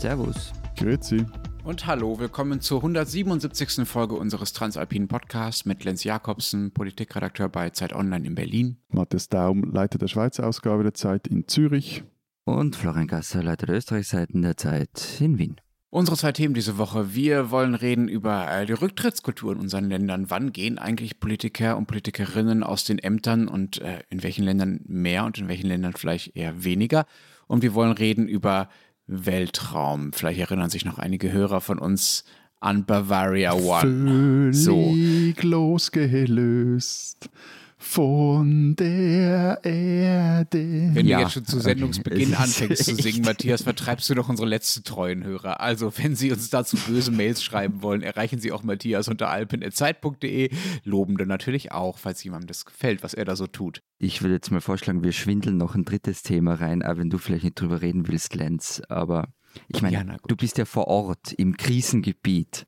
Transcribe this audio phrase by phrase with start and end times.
[0.00, 0.50] Servus.
[0.78, 1.26] Grüezi.
[1.62, 3.86] Und hallo, willkommen zur 177.
[3.86, 8.78] Folge unseres Transalpinen Podcasts mit Lenz Jakobsen, Politikredakteur bei Zeit Online in Berlin.
[8.88, 12.02] Matthias Daum, Leiter der Schweizer Ausgabe der Zeit in Zürich.
[12.44, 15.56] Und Florian Gasser, Leiter der Österreichseiten der Zeit in Wien.
[15.90, 17.14] Unsere zwei Themen diese Woche.
[17.14, 20.30] Wir wollen reden über die Rücktrittskultur in unseren Ländern.
[20.30, 25.26] Wann gehen eigentlich Politiker und Politikerinnen aus den Ämtern und äh, in welchen Ländern mehr
[25.26, 27.04] und in welchen Ländern vielleicht eher weniger?
[27.48, 28.68] Und wir wollen reden über
[29.10, 30.12] Weltraum.
[30.12, 32.24] Vielleicht erinnern sich noch einige Hörer von uns
[32.60, 34.52] an Bavaria One.
[34.52, 35.48] Völlig so.
[35.48, 37.28] losgelöst
[37.82, 40.90] von der Erde.
[40.92, 41.16] Wenn ja.
[41.16, 45.24] du jetzt schon zu Sendungsbeginn anfängst zu singen, Matthias, vertreibst du doch unsere letzten treuen
[45.24, 45.60] Hörer.
[45.60, 50.50] Also, wenn Sie uns dazu böse Mails schreiben wollen, erreichen Sie auch Matthias unter alpen.zeit.de.
[50.84, 53.82] Lobende natürlich auch, falls jemandem das gefällt, was er da so tut.
[53.98, 57.16] Ich würde jetzt mal vorschlagen, wir schwindeln noch ein drittes Thema rein, aber wenn du
[57.16, 58.82] vielleicht nicht drüber reden willst, Lenz.
[58.90, 59.28] Aber
[59.68, 62.66] ich meine, ja, du bist ja vor Ort im Krisengebiet.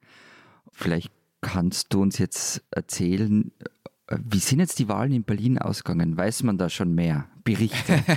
[0.72, 3.52] Vielleicht kannst du uns jetzt erzählen,
[4.24, 6.16] wie sind jetzt die Wahlen in Berlin ausgegangen?
[6.16, 7.26] Weiß man da schon mehr?
[7.44, 8.02] Berichte.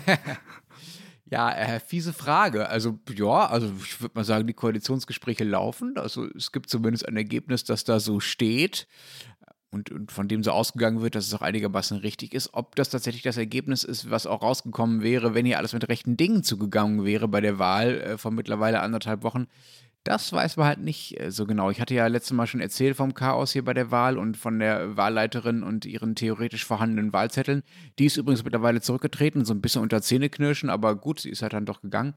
[1.27, 2.69] Ja, äh, fiese Frage.
[2.69, 5.97] Also, ja, also ich würde mal sagen, die Koalitionsgespräche laufen.
[5.97, 8.87] Also es gibt zumindest ein Ergebnis, das da so steht
[9.75, 12.53] und, und von dem so ausgegangen wird, dass es auch einigermaßen richtig ist.
[12.53, 16.15] Ob das tatsächlich das Ergebnis ist, was auch rausgekommen wäre, wenn hier alles mit rechten
[16.15, 19.47] Dingen zugegangen wäre bei der Wahl äh, von mittlerweile anderthalb Wochen,
[20.05, 21.71] das weiß man halt nicht äh, so genau.
[21.71, 24.59] Ich hatte ja letztes Mal schon erzählt vom Chaos hier bei der Wahl und von
[24.59, 27.63] der Wahlleiterin und ihren theoretisch vorhandenen Wahlzetteln.
[27.99, 31.53] Die ist übrigens mittlerweile zurückgetreten, so ein bisschen unter Zähneknirschen, aber gut, sie ist halt
[31.53, 32.13] dann doch gegangen.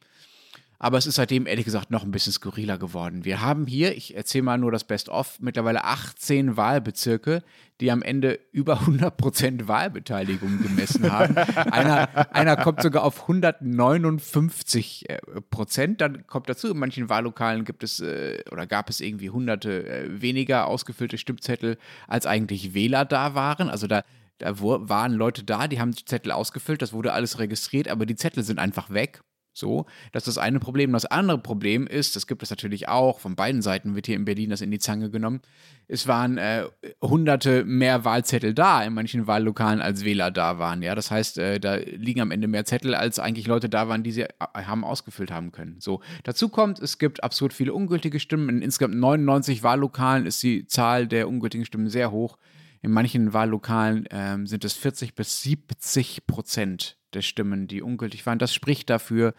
[0.80, 3.24] Aber es ist seitdem ehrlich gesagt noch ein bisschen skurriler geworden.
[3.24, 7.42] Wir haben hier, ich erzähle mal nur das Best-of, mittlerweile 18 Wahlbezirke,
[7.80, 11.36] die am Ende über 100% Wahlbeteiligung gemessen haben.
[11.72, 15.18] einer, einer kommt sogar auf 159 äh,
[15.50, 16.00] Prozent.
[16.00, 20.22] Dann kommt dazu, in manchen Wahllokalen gibt es äh, oder gab es irgendwie hunderte äh,
[20.22, 23.68] weniger ausgefüllte Stimmzettel, als eigentlich Wähler da waren.
[23.68, 24.02] Also da
[24.38, 28.44] da waren Leute da, die haben Zettel ausgefüllt, das wurde alles registriert, aber die Zettel
[28.44, 29.20] sind einfach weg.
[29.58, 30.92] So, das ist das eine Problem.
[30.92, 34.24] Das andere Problem ist, das gibt es natürlich auch, von beiden Seiten wird hier in
[34.24, 35.40] Berlin das in die Zange genommen.
[35.88, 36.64] Es waren äh,
[37.02, 40.82] hunderte mehr Wahlzettel da in manchen Wahllokalen, als Wähler da waren.
[40.82, 44.02] Ja, das heißt, äh, da liegen am Ende mehr Zettel, als eigentlich Leute da waren,
[44.02, 45.76] die sie äh, haben ausgefüllt haben können.
[45.80, 48.48] So, dazu kommt, es gibt absurd viele ungültige Stimmen.
[48.48, 52.36] In insgesamt 99 Wahllokalen ist die Zahl der ungültigen Stimmen sehr hoch.
[52.82, 58.38] In manchen Wahllokalen ähm, sind es 40 bis 70 Prozent der Stimmen, die ungültig waren.
[58.38, 59.34] Das spricht dafür,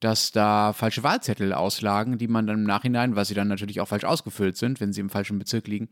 [0.00, 3.88] dass da falsche Wahlzettel auslagen, die man dann im Nachhinein, weil sie dann natürlich auch
[3.88, 5.88] falsch ausgefüllt sind, wenn sie im falschen Bezirk liegen,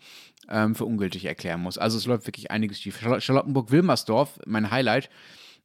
[0.48, 1.78] ähm, für ungültig erklären muss.
[1.78, 3.00] Also es läuft wirklich einiges schief.
[3.00, 5.10] Charlottenburg-Wilmersdorf, mein Highlight,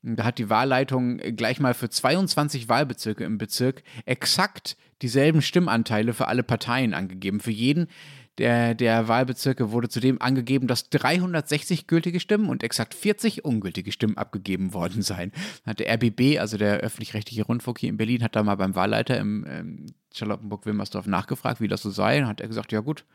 [0.03, 6.28] da hat die Wahlleitung gleich mal für 22 Wahlbezirke im Bezirk exakt dieselben Stimmanteile für
[6.28, 7.40] alle Parteien angegeben.
[7.40, 7.88] Für jeden
[8.38, 14.18] der, der Wahlbezirke wurde zudem angegeben, dass 360 gültige Stimmen und exakt 40 ungültige Stimmen
[14.18, 15.31] abgegeben worden seien.
[15.66, 19.18] Hat der RBB, also der öffentlich-rechtliche Rundfunk hier in Berlin, hat da mal beim Wahlleiter
[19.18, 22.20] im ähm, Charlottenburg-Wilmersdorf nachgefragt, wie das so sei.
[22.22, 23.06] Und hat er gesagt, ja gut,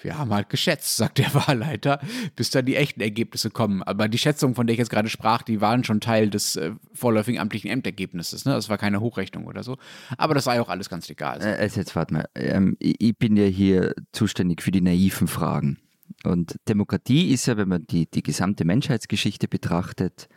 [0.00, 2.00] wir haben halt geschätzt, sagt der Wahlleiter,
[2.36, 3.82] bis dann die echten Ergebnisse kommen.
[3.82, 6.72] Aber die Schätzungen, von der ich jetzt gerade sprach, die waren schon Teil des äh,
[6.92, 8.44] vorläufigen amtlichen Ämtergebnisses.
[8.44, 8.52] Ne?
[8.52, 9.78] Das war keine Hochrechnung oder so.
[10.18, 11.40] Aber das sei auch alles ganz egal.
[11.40, 12.28] Äh, also jetzt warte mal.
[12.34, 15.78] Ähm, ich bin ja hier zuständig für die naiven Fragen.
[16.24, 20.28] Und Demokratie ist ja, wenn man die, die gesamte Menschheitsgeschichte betrachtet,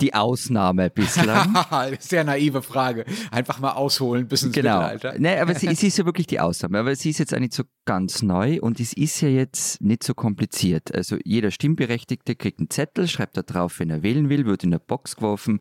[0.00, 1.56] die Ausnahme bislang.
[2.00, 3.04] Sehr naive Frage.
[3.30, 4.80] Einfach mal ausholen bis ins genau.
[4.80, 5.14] Mittelalter.
[5.18, 6.78] Nee, aber sie, sie, ist ja wirklich die Ausnahme.
[6.78, 10.02] Aber sie ist jetzt auch nicht so ganz neu und es ist ja jetzt nicht
[10.02, 10.94] so kompliziert.
[10.94, 14.70] Also jeder Stimmberechtigte kriegt einen Zettel, schreibt da drauf, wenn er wählen will, wird in
[14.70, 15.60] eine Box geworfen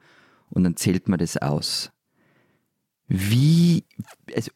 [0.50, 1.92] und dann zählt man das aus.
[3.08, 3.86] Wie,
[4.36, 4.52] also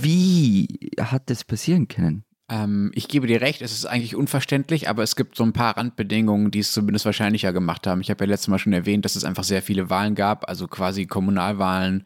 [0.00, 2.24] wie hat das passieren können?
[2.50, 5.76] Ähm, ich gebe dir recht, es ist eigentlich unverständlich, aber es gibt so ein paar
[5.76, 8.00] Randbedingungen, die es zumindest wahrscheinlicher gemacht haben.
[8.00, 10.68] Ich habe ja letztes Mal schon erwähnt, dass es einfach sehr viele Wahlen gab, also
[10.68, 12.04] quasi Kommunalwahlen,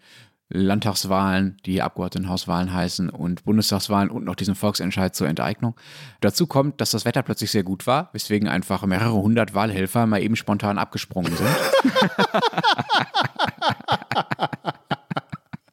[0.50, 5.74] Landtagswahlen, die Abgeordnetenhauswahlen heißen und Bundestagswahlen und noch diesen Volksentscheid zur Enteignung.
[6.20, 10.22] Dazu kommt, dass das Wetter plötzlich sehr gut war, weswegen einfach mehrere hundert Wahlhelfer mal
[10.22, 11.48] eben spontan abgesprungen sind.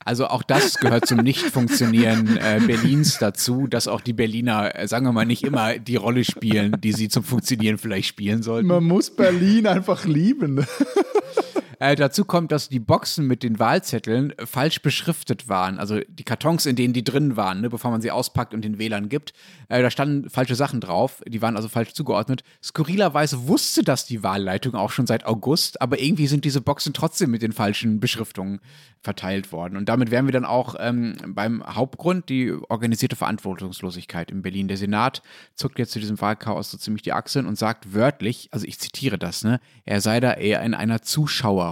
[0.06, 5.04] Also auch das gehört zum Nicht-Funktionieren äh, Berlins dazu, dass auch die Berliner, äh, sagen
[5.08, 8.68] wir mal, nicht immer die Rolle spielen, die sie zum Funktionieren vielleicht spielen sollten.
[8.68, 10.66] Man muss Berlin einfach lieben.
[11.86, 15.78] Äh, dazu kommt, dass die Boxen mit den Wahlzetteln falsch beschriftet waren.
[15.78, 18.80] Also die Kartons, in denen die drin waren, ne, bevor man sie auspackt und den
[18.80, 19.34] Wählern gibt.
[19.70, 21.22] Äh, da standen falsche Sachen drauf.
[21.28, 22.44] Die waren also falsch zugeordnet.
[22.64, 27.30] Skurrilerweise wusste das die Wahlleitung auch schon seit August, aber irgendwie sind diese Boxen trotzdem
[27.30, 28.62] mit den falschen Beschriftungen
[29.06, 29.78] verteilt worden.
[29.78, 34.68] Und damit wären wir dann auch ähm, beim Hauptgrund, die organisierte Verantwortungslosigkeit in Berlin.
[34.68, 35.22] Der Senat
[35.54, 39.20] zuckt jetzt zu diesem Wahlchaos so ziemlich die Achseln und sagt wörtlich, also ich zitiere
[39.20, 41.04] das, ne, er sei da eher in einer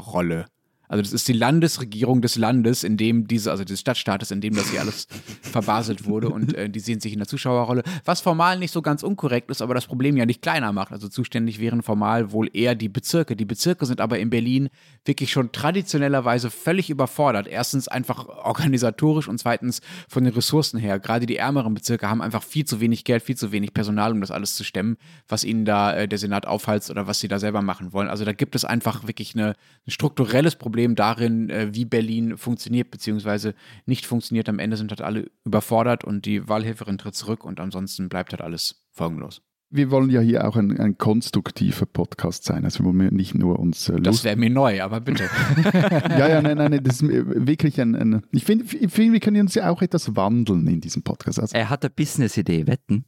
[0.03, 0.45] Zuschauerrolle.
[0.93, 4.53] Also das ist die Landesregierung des Landes, in dem diese, also des Stadtstaates, in dem
[4.53, 5.07] das hier alles
[5.41, 9.01] verbaselt wurde und äh, die sehen sich in der Zuschauerrolle, was formal nicht so ganz
[9.01, 10.91] unkorrekt ist, aber das Problem ja nicht kleiner macht.
[10.91, 13.35] Also zuständig wären formal wohl eher die Bezirke.
[13.35, 14.69] Die Bezirke sind aber in Berlin
[15.03, 17.47] wirklich schon traditionellerweise völlig überfordert.
[17.47, 20.99] Erstens einfach organisatorisch und zweitens von den Ressourcen her.
[20.99, 24.21] Gerade die ärmeren Bezirke haben einfach viel zu wenig Geld, viel zu wenig Personal, um
[24.21, 24.97] das alles zu stemmen,
[25.27, 28.09] was ihnen da äh, der Senat aufhalst oder was sie da selber machen wollen.
[28.09, 29.55] Also da gibt es einfach wirklich eine,
[29.87, 33.53] ein strukturelles Problem Problem darin, äh, wie Berlin funktioniert bzw.
[33.85, 34.49] nicht funktioniert.
[34.49, 38.41] Am Ende sind halt alle überfordert und die Wahlhelferin tritt zurück und ansonsten bleibt halt
[38.41, 39.41] alles folgenlos.
[39.69, 42.65] Wir wollen ja hier auch ein, ein konstruktiver Podcast sein.
[42.65, 45.23] Also wollen wir nicht nur uns äh, Das wäre mir neu, aber bitte.
[46.09, 47.95] ja, ja, nein, nein, das ist wirklich ein.
[47.95, 51.39] ein ich finde, find, wir können uns ja auch etwas wandeln in diesem Podcast.
[51.39, 53.05] Also, er hat eine Business-Idee, wetten.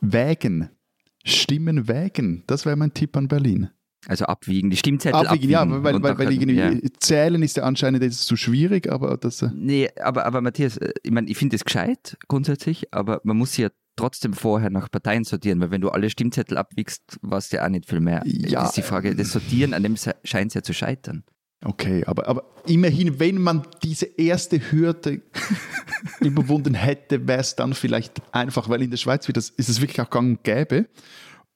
[0.00, 0.70] Wägen.
[1.24, 2.44] Stimmen wägen.
[2.46, 3.68] Das wäre mein Tipp an Berlin.
[4.08, 5.54] Also abwiegen, die Stimmzettel abwiegen.
[5.54, 5.72] abwiegen.
[5.74, 6.72] Ja, weil, weil, weil irgendwie ja.
[7.00, 9.42] zählen ist ja anscheinend ist zu schwierig, aber das.
[9.42, 13.36] Äh nee, aber, aber Matthias, äh, ich meine, ich finde es gescheit grundsätzlich, aber man
[13.36, 17.56] muss ja trotzdem vorher nach Parteien sortieren, weil wenn du alle Stimmzettel abwiegst, warst du
[17.56, 18.22] ja auch nicht viel mehr.
[18.26, 18.60] Ja.
[18.60, 21.24] Das ist die Frage, das Sortieren, an dem scheint es ja zu scheitern.
[21.64, 25.22] Okay, aber, aber immerhin, wenn man diese erste Hürde
[26.20, 29.80] überwunden hätte, wäre es dann vielleicht einfach, weil in der Schweiz wird das, ist es
[29.80, 30.86] wirklich auch gang und gäbe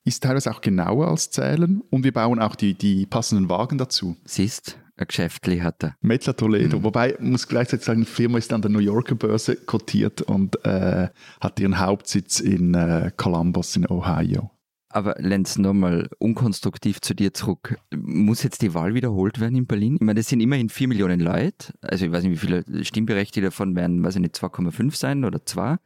[0.05, 4.17] ist teilweise auch genauer als Zählen und wir bauen auch die, die passenden Wagen dazu.
[4.25, 5.97] Siehst, ein Geschäftli hat er.
[6.01, 6.79] Mettler Toledo.
[6.79, 6.85] Mhm.
[6.85, 11.09] Wobei, muss gleichzeitig sagen, die Firma ist an der New Yorker Börse kotiert und äh,
[11.41, 14.51] hat ihren Hauptsitz in äh, Columbus in Ohio.
[14.93, 17.79] Aber Lenz, nochmal unkonstruktiv zu dir zurück.
[17.95, 19.95] Muss jetzt die Wahl wiederholt werden in Berlin?
[19.95, 21.73] Ich meine, das sind immerhin vier Millionen Leute.
[21.81, 25.47] Also ich weiß nicht, wie viele Stimmberechtigte davon werden, weiß ich nicht, 2,5 sein oder
[25.47, 25.79] 2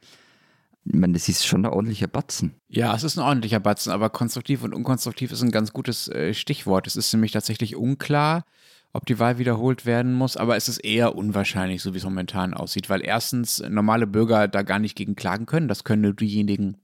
[0.86, 2.54] ich meine, das ist schon ein ordentlicher Batzen.
[2.69, 6.34] Ja, es ist ein ordentlicher Batzen, aber konstruktiv und unkonstruktiv ist ein ganz gutes äh,
[6.34, 6.86] Stichwort.
[6.86, 8.44] Es ist nämlich tatsächlich unklar,
[8.92, 12.52] ob die Wahl wiederholt werden muss, aber es ist eher unwahrscheinlich, so wie es momentan
[12.52, 15.69] aussieht, weil erstens normale Bürger da gar nicht gegen klagen können.
[15.69, 16.76] Das können nur diejenigen,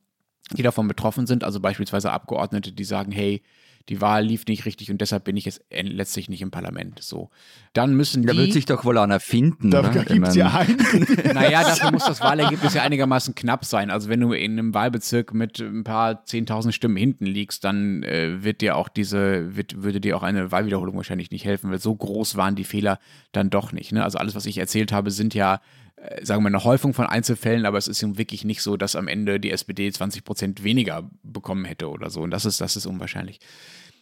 [0.52, 3.42] die davon betroffen sind, also beispielsweise Abgeordnete, die sagen, hey,
[3.90, 7.02] die Wahl lief nicht richtig und deshalb bin ich jetzt letztlich nicht im Parlament.
[7.02, 7.28] So.
[7.72, 8.28] Dann müssen die.
[8.28, 9.72] Da wird sich doch wohl einer finden.
[9.72, 10.04] Da ne?
[10.04, 10.78] gibt es ja einen.
[11.34, 13.90] naja, dafür muss das Wahlergebnis ja einigermaßen knapp sein.
[13.90, 18.44] Also wenn du in einem Wahlbezirk mit ein paar zehntausend Stimmen hinten liegst, dann äh,
[18.44, 21.92] wird dir auch diese, wird, würde dir auch eine Wahlwiederholung wahrscheinlich nicht helfen, weil so
[21.92, 23.00] groß waren die Fehler
[23.32, 23.90] dann doch nicht.
[23.90, 24.04] Ne?
[24.04, 25.60] Also alles, was ich erzählt habe, sind ja
[26.22, 29.38] sagen wir, eine Häufung von Einzelfällen, aber es ist wirklich nicht so, dass am Ende
[29.38, 32.20] die SPD 20 Prozent weniger bekommen hätte oder so.
[32.20, 33.40] Und das ist, das ist unwahrscheinlich.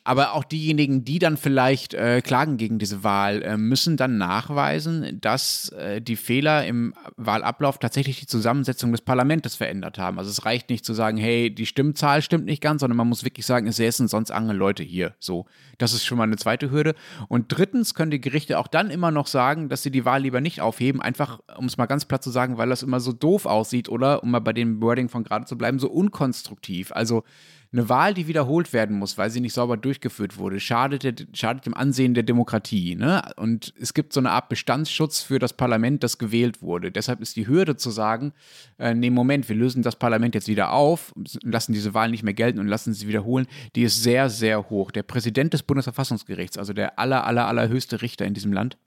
[0.08, 5.19] Aber auch diejenigen, die dann vielleicht äh, klagen gegen diese Wahl, äh, müssen dann nachweisen,
[5.20, 10.19] dass äh, die Fehler im Wahlablauf tatsächlich die Zusammensetzung des Parlaments verändert haben.
[10.19, 13.22] Also es reicht nicht zu sagen, hey, die Stimmzahl stimmt nicht ganz, sondern man muss
[13.22, 15.14] wirklich sagen, es säßen sonst andere Leute hier.
[15.19, 15.44] So,
[15.76, 16.94] das ist schon mal eine zweite Hürde.
[17.28, 20.40] Und drittens können die Gerichte auch dann immer noch sagen, dass sie die Wahl lieber
[20.40, 23.44] nicht aufheben, einfach, um es mal ganz platt zu sagen, weil das immer so doof
[23.44, 26.93] aussieht oder, um mal bei dem Wording von gerade zu bleiben, so unkonstruktiv.
[26.93, 27.25] Also
[27.70, 31.66] eine Wahl, die wiederholt werden muss, weil sie nicht sauber durchgeführt wurde, schadet, der, schadet
[31.66, 32.94] dem Ansehen der Demokratie.
[32.94, 33.22] Ne?
[33.36, 36.90] Und es gibt so eine Art Bestandsschutz für das Parlament, das gewählt wurde.
[36.90, 38.32] Deshalb ist die Hürde zu sagen,
[38.78, 42.34] äh, nee, Moment, wir lösen das Parlament jetzt wieder auf, lassen diese Wahl nicht mehr
[42.34, 43.46] gelten und lassen sie wiederholen,
[43.76, 44.90] die ist sehr, sehr hoch.
[44.90, 48.78] Der Präsident des Bundesverfassungsgerichts, also der aller, aller, allerhöchste Richter in diesem Land,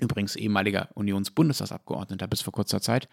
[0.00, 3.08] übrigens ehemaliger Unionsbundestagsabgeordneter bis vor kurzer Zeit,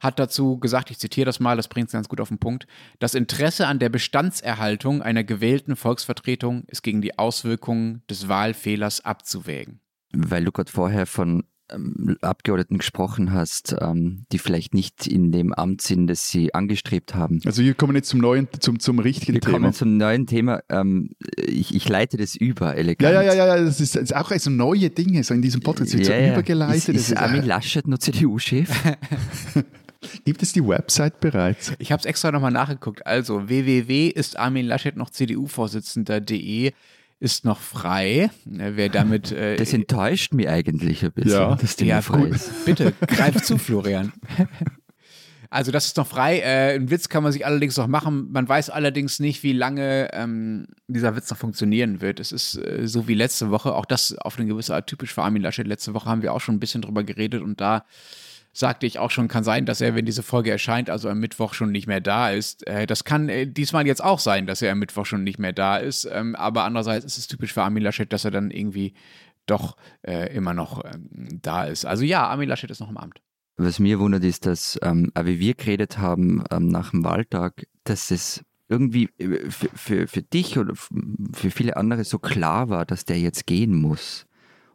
[0.00, 2.66] hat dazu gesagt, ich zitiere das mal, das bringt es ganz gut auf den Punkt,
[2.98, 9.80] das Interesse an der Bestandserhaltung einer gewählten Volksvertretung ist gegen die Auswirkungen des Wahlfehlers abzuwägen.
[10.12, 15.52] Weil du gerade vorher von ähm, Abgeordneten gesprochen hast, ähm, die vielleicht nicht in dem
[15.52, 17.40] Amt sind, das sie angestrebt haben.
[17.44, 19.52] Also wir kommen jetzt zum neuen, zum, zum richtigen wir Thema.
[19.52, 20.62] Wir kommen zum neuen Thema.
[20.68, 23.14] Ähm, ich, ich, leite das über, elegant.
[23.14, 25.60] Ja, ja, ja, ja das, ist, das ist auch so neue Dinge, so in diesem
[25.60, 26.32] Podcast wird ja, so ja.
[26.32, 26.76] übergeleitet.
[26.76, 28.70] Ist, ist, ist Armin Laschet nur CDU-Chef?
[30.24, 31.72] Gibt es die Website bereits?
[31.78, 33.06] Ich habe es extra nochmal nachgeguckt.
[33.06, 36.72] Also www ist Armin Laschet noch CDU-Vorsitzender.de
[37.20, 38.30] ist noch frei.
[38.46, 39.30] Wer damit.
[39.40, 41.54] Äh, das enttäuscht mich eigentlich ein bisschen, ja.
[41.54, 42.30] dass die ja, frei gut.
[42.30, 42.64] ist.
[42.64, 44.12] Bitte, greif zu, Florian.
[45.52, 46.38] Also das ist noch frei.
[46.38, 48.30] Äh, ein Witz kann man sich allerdings noch machen.
[48.30, 52.20] Man weiß allerdings nicht, wie lange ähm, dieser Witz noch funktionieren wird.
[52.20, 53.74] Es ist äh, so wie letzte Woche.
[53.74, 55.66] Auch das auf eine gewisse Art typisch für Armin Laschet.
[55.66, 57.84] Letzte Woche haben wir auch schon ein bisschen drüber geredet und da
[58.52, 61.54] sagte ich auch schon, kann sein, dass er, wenn diese Folge erscheint, also am Mittwoch
[61.54, 62.66] schon nicht mehr da ist.
[62.66, 65.52] Äh, das kann äh, diesmal jetzt auch sein, dass er am Mittwoch schon nicht mehr
[65.52, 66.08] da ist.
[66.10, 68.94] Ähm, aber andererseits ist es typisch für Armin Laschet, dass er dann irgendwie
[69.46, 71.84] doch äh, immer noch ähm, da ist.
[71.84, 73.20] Also ja, Armin Laschet ist noch im Amt.
[73.56, 78.10] Was mir wundert ist, dass, ähm, wie wir geredet haben ähm, nach dem Wahltag, dass
[78.10, 83.18] es irgendwie für, für, für dich oder für viele andere so klar war, dass der
[83.18, 84.26] jetzt gehen muss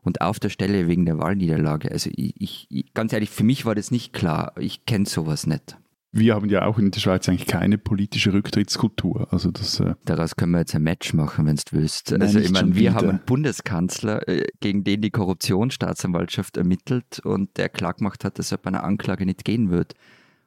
[0.05, 1.91] und auf der Stelle wegen der Wahlniederlage.
[1.91, 4.53] Also ich, ich ganz ehrlich, für mich war das nicht klar.
[4.57, 5.77] Ich kenne sowas nicht.
[6.12, 9.27] Wir haben ja auch in der Schweiz eigentlich keine politische Rücktrittskultur.
[9.33, 12.12] Also das, äh Daraus können wir jetzt ein Match machen, wenn du willst.
[12.12, 17.57] Nein, also ich meine, wir haben einen Bundeskanzler, äh, gegen den die Korruptionsstaatsanwaltschaft ermittelt und
[17.57, 19.93] der klar gemacht hat, dass er bei einer Anklage nicht gehen wird.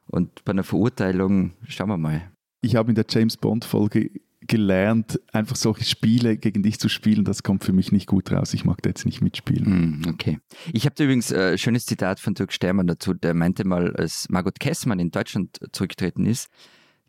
[0.07, 2.31] Und bei einer Verurteilung, schauen wir mal.
[2.61, 4.09] Ich habe in der James Bond-Folge
[4.41, 8.53] gelernt, einfach solche Spiele gegen dich zu spielen, das kommt für mich nicht gut raus.
[8.53, 10.01] Ich mag da jetzt nicht mitspielen.
[10.01, 10.39] Mm, okay.
[10.71, 14.27] Ich habe übrigens ein äh, schönes Zitat von Dirk Stermann dazu, der meinte mal, als
[14.29, 16.49] Margot Kessmann in Deutschland zurückgetreten ist,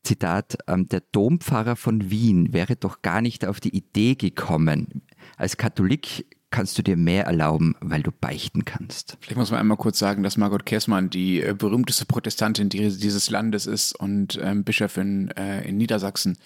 [0.02, 5.02] Zitat, ähm, der Dompfarrer von Wien wäre doch gar nicht auf die Idee gekommen.
[5.36, 9.16] Als Katholik kannst du dir mehr erlauben, weil du beichten kannst.
[9.20, 13.66] Vielleicht muss man einmal kurz sagen, dass Margot Kessmann die äh, berühmteste Protestantin dieses Landes
[13.66, 16.38] ist und ähm, Bischöfin äh, in Niedersachsen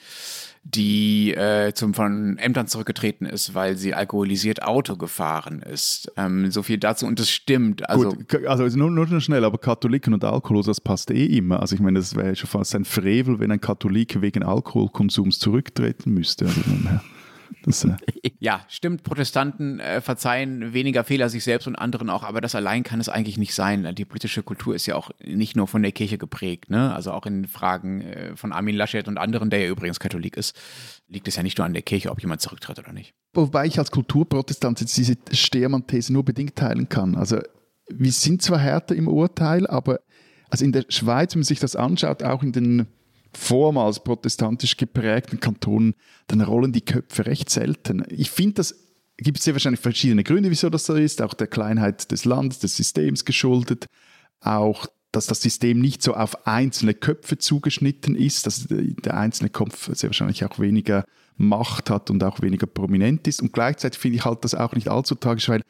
[0.64, 6.11] die äh, zum von Ämtern zurückgetreten ist, weil sie alkoholisiert Auto gefahren ist.
[6.16, 7.88] Ähm, so viel dazu und das stimmt.
[7.88, 11.61] Also, Gut, also nur, nur schnell, aber Katholiken und Alkohol, das passt eh immer.
[11.61, 16.14] Also ich meine, das wäre schon fast ein Frevel, wenn ein Katholik wegen Alkoholkonsums zurücktreten
[16.14, 16.46] müsste.
[16.46, 16.61] Also,
[17.64, 17.96] das, äh
[18.40, 19.02] ja, stimmt.
[19.02, 23.08] Protestanten äh, verzeihen weniger Fehler sich selbst und anderen auch, aber das allein kann es
[23.08, 23.94] eigentlich nicht sein.
[23.94, 26.94] Die politische Kultur ist ja auch nicht nur von der Kirche geprägt, ne?
[26.94, 30.56] Also auch in Fragen äh, von Armin Laschet und anderen, der ja übrigens Katholik ist,
[31.08, 33.14] liegt es ja nicht nur an der Kirche, ob jemand zurücktritt oder nicht.
[33.32, 37.16] Wobei ich als Kulturprotestant jetzt diese Stehrmann-These nur bedingt teilen kann.
[37.16, 37.40] Also
[37.88, 40.00] wir sind zwar härter im Urteil, aber
[40.50, 42.86] also in der Schweiz, wenn man sich das anschaut, auch in den
[43.36, 45.94] vormals protestantisch geprägten Kantonen,
[46.26, 48.04] dann rollen die Köpfe recht selten.
[48.08, 48.74] Ich finde, das
[49.16, 52.58] gibt es sehr wahrscheinlich verschiedene Gründe, wieso das so ist, auch der Kleinheit des Landes,
[52.58, 53.86] des Systems geschuldet,
[54.40, 59.88] auch dass das System nicht so auf einzelne Köpfe zugeschnitten ist, dass der einzelne Kopf
[59.94, 61.04] sehr wahrscheinlich auch weniger
[61.36, 63.40] Macht hat und auch weniger prominent ist.
[63.40, 65.62] Und gleichzeitig finde ich halt das auch nicht allzu tragisch, weil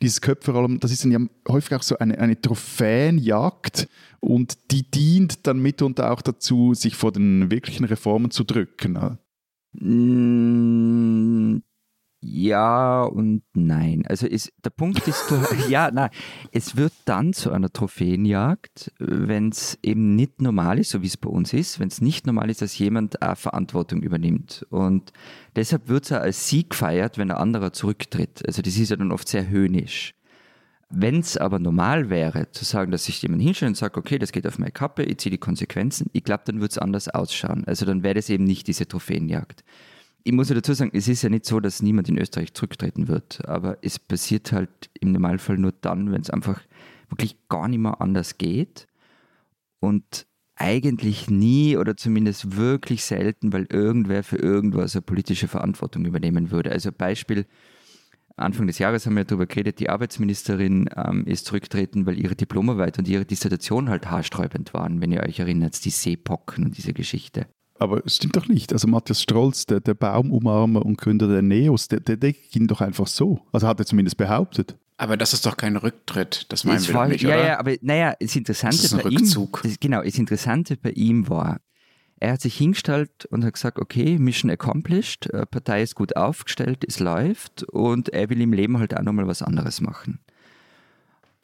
[0.00, 3.88] dieses Köpferollen, das ist dann ja häufig auch so eine, eine Trophäenjagd
[4.20, 9.18] und die dient dann mitunter auch dazu, sich vor den wirklichen Reformen zu drücken.
[9.72, 11.62] Mm,
[12.20, 14.04] ja und nein.
[14.06, 15.32] Also ist, der Punkt ist,
[15.68, 16.10] ja, nein,
[16.52, 21.16] es wird dann zu einer Trophäenjagd, wenn es eben nicht normal ist, so wie es
[21.16, 24.66] bei uns ist, wenn es nicht normal ist, dass jemand auch Verantwortung übernimmt.
[24.70, 25.12] Und
[25.56, 28.46] deshalb wird es auch als Sieg gefeiert, wenn ein anderer zurücktritt.
[28.46, 30.14] Also das ist ja dann oft sehr höhnisch.
[30.92, 34.32] Wenn es aber normal wäre, zu sagen, dass sich jemand hinstellt und sagt, okay, das
[34.32, 37.64] geht auf meine Kappe, ich ziehe die Konsequenzen, ich glaube, dann würde es anders ausschauen.
[37.64, 39.62] Also dann wäre das eben nicht diese Trophäenjagd
[40.24, 43.08] ich muss ja dazu sagen, es ist ja nicht so, dass niemand in Österreich zurücktreten
[43.08, 46.60] wird, aber es passiert halt im Normalfall nur dann, wenn es einfach
[47.08, 48.86] wirklich gar nicht mehr anders geht
[49.80, 56.50] und eigentlich nie oder zumindest wirklich selten, weil irgendwer für irgendwas eine politische Verantwortung übernehmen
[56.50, 56.70] würde.
[56.70, 57.46] Also Beispiel,
[58.36, 62.98] Anfang des Jahres haben wir darüber geredet, die Arbeitsministerin ähm, ist zurückgetreten, weil ihre Diplomarbeit
[62.98, 67.46] und ihre Dissertation halt haarsträubend waren, wenn ihr euch erinnert, die Seepocken und diese Geschichte.
[67.80, 68.74] Aber es stimmt doch nicht.
[68.74, 72.82] Also Matthias Strolz, der, der Baumumarmer und Gründer der Neos, der, der, der ging doch
[72.82, 73.40] einfach so.
[73.52, 74.76] Also hat er zumindest behauptet.
[74.98, 77.46] Aber das ist doch kein Rücktritt, das meinen wir war, nicht, ja, oder?
[77.46, 79.62] Ja, aber naja, das Interessante das ist ein bei Rückzug.
[79.64, 81.62] ihm, das, genau, das Interessante bei ihm war,
[82.18, 86.84] er hat sich hingestellt und hat gesagt, okay, Mission accomplished, äh, Partei ist gut aufgestellt,
[86.86, 90.20] es läuft und er will im Leben halt auch nochmal was anderes machen.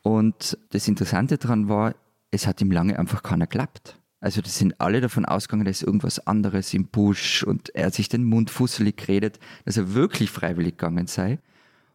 [0.02, 1.94] Und das Interessante daran war,
[2.30, 3.98] es hat ihm lange einfach keiner geklappt.
[4.20, 8.08] Also das sind alle davon ausgegangen, dass irgendwas anderes im Busch und er hat sich
[8.08, 11.38] den Mund fusselig geredet, dass er wirklich freiwillig gegangen sei.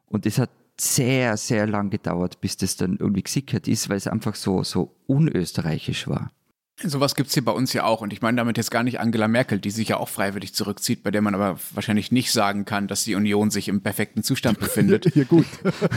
[0.06, 4.08] Und es hat sehr, sehr lang gedauert, bis das dann irgendwie gesickert ist, weil es
[4.08, 6.32] einfach so, so unösterreichisch war.
[6.84, 8.02] Sowas gibt es hier bei uns ja auch.
[8.02, 11.04] Und ich meine damit jetzt gar nicht Angela Merkel, die sich ja auch freiwillig zurückzieht,
[11.04, 14.60] bei der man aber wahrscheinlich nicht sagen kann, dass die Union sich im perfekten Zustand
[14.62, 15.16] befindet.
[15.16, 15.46] ja, gut.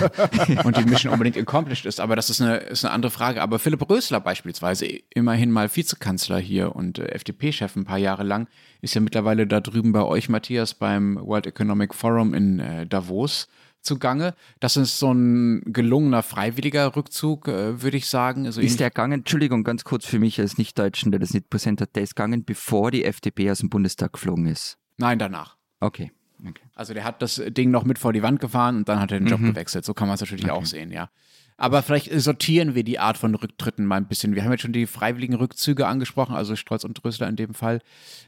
[0.64, 2.00] und die Mission unbedingt accomplished ist.
[2.00, 3.42] Aber das ist eine, ist eine andere Frage.
[3.42, 8.48] Aber Philipp Rösler beispielsweise, immerhin mal Vizekanzler hier und äh, FDP-Chef ein paar Jahre lang,
[8.80, 13.48] ist ja mittlerweile da drüben bei euch, Matthias, beim World Economic Forum in äh, Davos
[13.84, 14.34] zugange.
[14.60, 18.46] Das ist so ein gelungener freiwilliger Rückzug, äh, würde ich sagen.
[18.46, 21.80] Also ist der gegangen, Entschuldigung, ganz kurz für mich als Nicht-Deutschen, der das nicht präsent
[21.80, 24.78] hat, der ist gegangen, bevor die FDP aus dem Bundestag geflogen ist?
[24.96, 25.56] Nein, danach.
[25.80, 26.12] Okay.
[26.40, 26.64] okay.
[26.74, 29.18] Also der hat das Ding noch mit vor die Wand gefahren und dann hat er
[29.18, 29.48] den Job mhm.
[29.50, 29.84] gewechselt.
[29.84, 30.52] So kann man es natürlich okay.
[30.52, 31.10] auch sehen, ja.
[31.56, 34.34] Aber vielleicht sortieren wir die Art von Rücktritten mal ein bisschen.
[34.34, 37.80] Wir haben jetzt schon die freiwilligen Rückzüge angesprochen, also Strolz und Drösler in dem Fall.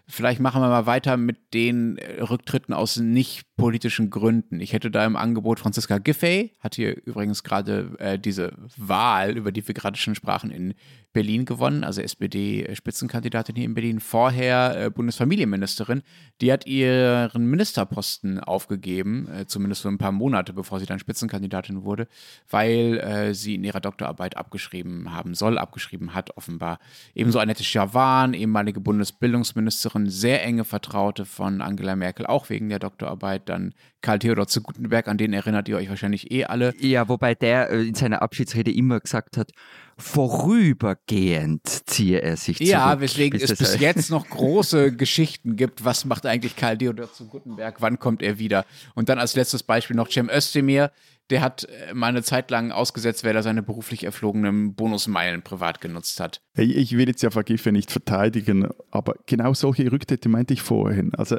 [0.06, 4.60] Vielleicht machen wir mal weiter mit den äh, Rücktritten aus nicht politischen Gründen.
[4.60, 9.50] Ich hätte da im Angebot Franziska Giffey, hat hier übrigens gerade äh, diese Wahl, über
[9.50, 10.74] die wir gerade schon sprachen, in
[11.16, 16.02] Berlin gewonnen, also SPD-Spitzenkandidatin hier in Berlin, vorher äh, Bundesfamilienministerin.
[16.42, 21.84] Die hat ihren Ministerposten aufgegeben, äh, zumindest für ein paar Monate, bevor sie dann Spitzenkandidatin
[21.84, 22.06] wurde,
[22.50, 26.78] weil äh, sie in ihrer Doktorarbeit abgeschrieben haben soll, abgeschrieben hat offenbar.
[27.14, 33.48] Ebenso Annette Schawan, ehemalige Bundesbildungsministerin, sehr enge Vertraute von Angela Merkel, auch wegen der Doktorarbeit.
[33.48, 36.74] Dann Karl Theodor zu Gutenberg, an den erinnert ihr euch wahrscheinlich eh alle.
[36.78, 39.52] Ja, wobei der äh, in seiner Abschiedsrede immer gesagt hat,
[39.98, 42.70] vorübergehend ziehe er sich zurück.
[42.70, 45.84] Ja, weswegen es bis jetzt noch große Geschichten gibt.
[45.84, 47.80] Was macht eigentlich Karl Theodor zu Gutenberg?
[47.80, 48.66] Wann kommt er wieder?
[48.94, 50.90] Und dann als letztes Beispiel noch Cem Özdemir.
[51.30, 55.80] Der hat äh, mal eine Zeit lang ausgesetzt, weil er seine beruflich erflogenen Bonusmeilen privat
[55.80, 56.40] genutzt hat.
[56.56, 61.14] Ich will jetzt ja Vergiffe nicht verteidigen, aber genau solche Rücktritte meinte ich vorhin.
[61.14, 61.36] Also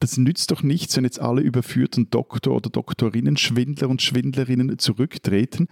[0.00, 5.66] das nützt doch nichts, wenn jetzt alle überführten Doktor- oder Doktorinnen, Schwindler und Schwindlerinnen zurücktreten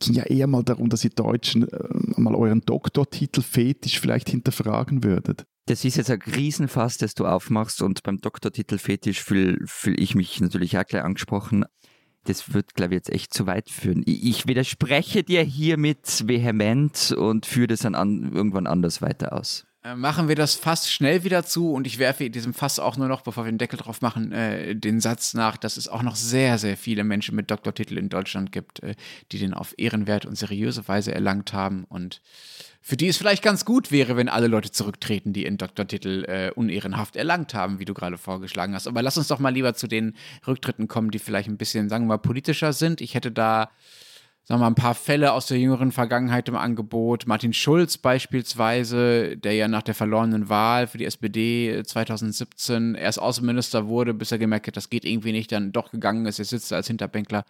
[0.00, 5.04] ging ja eher mal darum, dass ihr Deutschen äh, mal euren Doktortitel fetisch vielleicht hinterfragen
[5.04, 5.44] würdet.
[5.66, 10.14] Das ist jetzt ein Riesenfass, das du aufmachst und beim Doktortitel fetisch fühle fühl ich
[10.14, 11.64] mich natürlich auch gleich angesprochen.
[12.24, 14.02] Das wird, glaube ich, jetzt echt zu weit führen.
[14.06, 19.66] Ich widerspreche dir hiermit vehement und führe das dann an, irgendwann anders weiter aus.
[19.84, 22.96] Äh, machen wir das Fass schnell wieder zu und ich werfe in diesem Fass auch
[22.96, 26.02] nur noch, bevor wir den Deckel drauf machen, äh, den Satz nach, dass es auch
[26.02, 28.94] noch sehr, sehr viele Menschen mit Doktortitel in Deutschland gibt, äh,
[29.30, 32.22] die den auf ehrenwert und seriöse Weise erlangt haben und
[32.86, 36.50] für die es vielleicht ganz gut wäre, wenn alle Leute zurücktreten, die ihren Doktortitel äh,
[36.54, 38.86] unehrenhaft erlangt haben, wie du gerade vorgeschlagen hast.
[38.86, 40.14] Aber lass uns doch mal lieber zu den
[40.46, 43.00] Rücktritten kommen, die vielleicht ein bisschen, sagen wir mal, politischer sind.
[43.00, 43.70] Ich hätte da
[44.46, 47.26] sagen wir mal, ein paar Fälle aus der jüngeren Vergangenheit im Angebot.
[47.26, 53.88] Martin Schulz beispielsweise, der ja nach der verlorenen Wahl für die SPD 2017 erst Außenminister
[53.88, 56.38] wurde, bis er gemerkt hat, das geht irgendwie nicht, dann doch gegangen ist.
[56.38, 57.46] Er sitzt als Hinterbänkler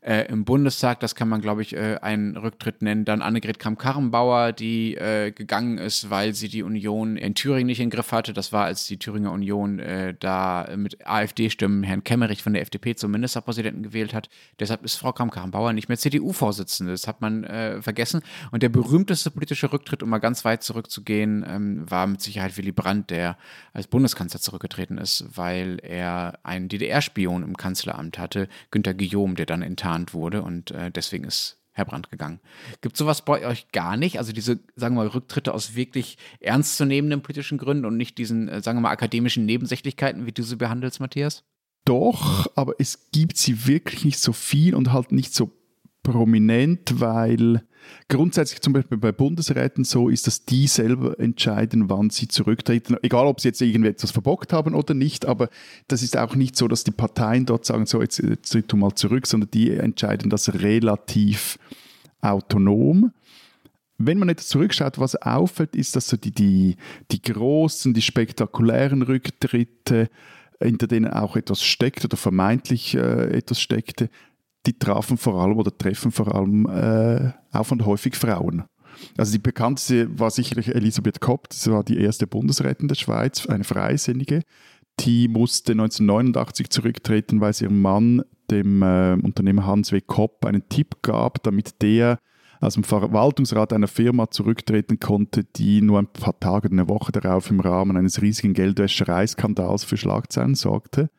[0.00, 1.00] äh, im Bundestag.
[1.00, 3.04] Das kann man, glaube ich, äh, einen Rücktritt nennen.
[3.04, 7.90] Dann Annegret Kramp-Karrenbauer, die äh, gegangen ist, weil sie die Union in Thüringen nicht im
[7.90, 8.32] Griff hatte.
[8.32, 12.94] Das war, als die Thüringer Union äh, da mit AfD-Stimmen Herrn Kemmerich von der FDP
[12.94, 14.28] zum Ministerpräsidenten gewählt hat.
[14.60, 16.92] Deshalb ist Frau Kramp-Karrenbauer nicht mehr CDU-Vorsitzende.
[16.92, 18.22] Das hat man äh, vergessen.
[18.52, 22.72] Und der berühmteste politische Rücktritt, um mal ganz weit zurückzugehen, ähm, war mit Sicherheit Willy
[22.72, 23.36] Brandt, der
[23.72, 29.62] als Bundeskanzler zurückgetreten ist, weil er einen DDR-Spion im Kanzleramt hatte, Günter Guillaume, der dann
[29.62, 32.40] enttarnt geplant wurde und äh, deswegen ist Herr Brandt gegangen.
[32.80, 34.18] Gibt sowas bei euch gar nicht?
[34.18, 38.62] Also diese, sagen wir mal, Rücktritte aus wirklich ernstzunehmenden politischen Gründen und nicht diesen, äh,
[38.62, 41.44] sagen wir mal, akademischen Nebensächlichkeiten, wie du sie behandelst, Matthias?
[41.84, 45.52] Doch, aber es gibt sie wirklich nicht so viel und halt nicht so
[46.06, 47.62] prominent, weil
[48.08, 52.96] grundsätzlich zum Beispiel bei Bundesräten so ist, dass die selber entscheiden, wann sie zurücktreten.
[53.02, 55.48] Egal, ob sie jetzt irgendwie etwas verbockt haben oder nicht, aber
[55.88, 58.76] das ist auch nicht so, dass die Parteien dort sagen, so jetzt, jetzt tritt du
[58.76, 61.58] mal zurück, sondern die entscheiden das relativ
[62.20, 63.12] autonom.
[63.98, 66.76] Wenn man jetzt zurückschaut, was auffällt, ist, dass so die, die,
[67.10, 70.08] die großen, die spektakulären Rücktritte,
[70.62, 74.08] hinter denen auch etwas steckt oder vermeintlich äh, etwas steckte,
[74.66, 78.64] die trafen vor allem oder treffen vor allem äh, auch und häufig Frauen.
[79.16, 83.64] Also die bekannteste war sicherlich Elisabeth Kopp, das war die erste Bundesrätin der Schweiz, eine
[83.64, 84.42] Freisinnige.
[85.00, 90.00] Die musste 1989 zurücktreten, weil sie ihrem Mann, dem äh, Unternehmer Hans W.
[90.00, 92.18] Kopp, einen Tipp gab, damit der
[92.60, 97.50] aus dem Verwaltungsrat einer Firma zurücktreten konnte, die nur ein paar Tage, eine Woche darauf
[97.50, 101.10] im Rahmen eines riesigen Geldwäschereiskandals für Schlagzeilen sorgte.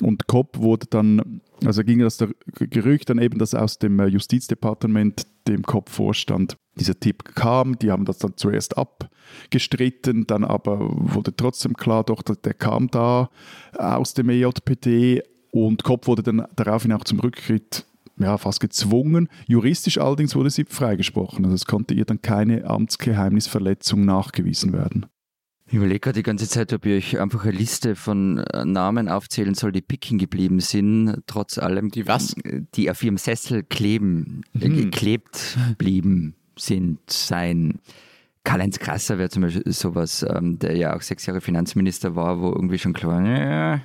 [0.00, 2.18] Und Kopp wurde dann, also ging das
[2.58, 7.78] Gerücht dann eben, dass aus dem äh, Justizdepartement, dem Kopp vorstand, dieser Tipp kam.
[7.78, 13.30] Die haben das dann zuerst abgestritten, dann aber wurde trotzdem klar, doch, der kam da
[13.74, 17.86] aus dem EJPD und Kopp wurde dann daraufhin auch zum Rücktritt
[18.18, 19.28] ja, fast gezwungen.
[19.46, 21.44] Juristisch allerdings wurde sie freigesprochen.
[21.44, 25.06] Also es konnte ihr dann keine Amtsgeheimnisverletzung nachgewiesen werden.
[25.66, 29.08] Ich überlege gerade die ganze Zeit, ob ich euch einfach eine Liste von äh, Namen
[29.08, 31.90] aufzählen soll, die picken geblieben sind, trotz allem.
[31.90, 32.34] Die was?
[32.74, 34.76] Die auf ihrem Sessel kleben, äh, mhm.
[34.76, 37.80] geklebt blieben sind, sein.
[38.44, 42.50] Karl-Heinz Krasser wäre zum Beispiel sowas, ähm, der ja auch sechs Jahre Finanzminister war, wo
[42.50, 43.82] irgendwie schon klar, ja, Und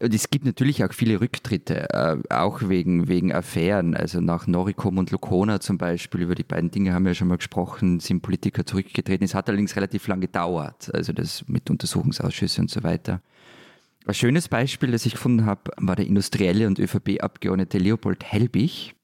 [0.00, 3.94] es gibt natürlich auch viele Rücktritte, äh, auch wegen, wegen Affären.
[3.94, 7.28] Also nach Noricom und Locona zum Beispiel, über die beiden Dinge haben wir ja schon
[7.28, 9.24] mal gesprochen, sind Politiker zurückgetreten.
[9.24, 13.20] Es hat allerdings relativ lange gedauert, also das mit Untersuchungsausschüssen und so weiter.
[14.06, 18.94] Ein schönes Beispiel, das ich gefunden habe, war der industrielle und ÖVP-Abgeordnete Leopold Helbig.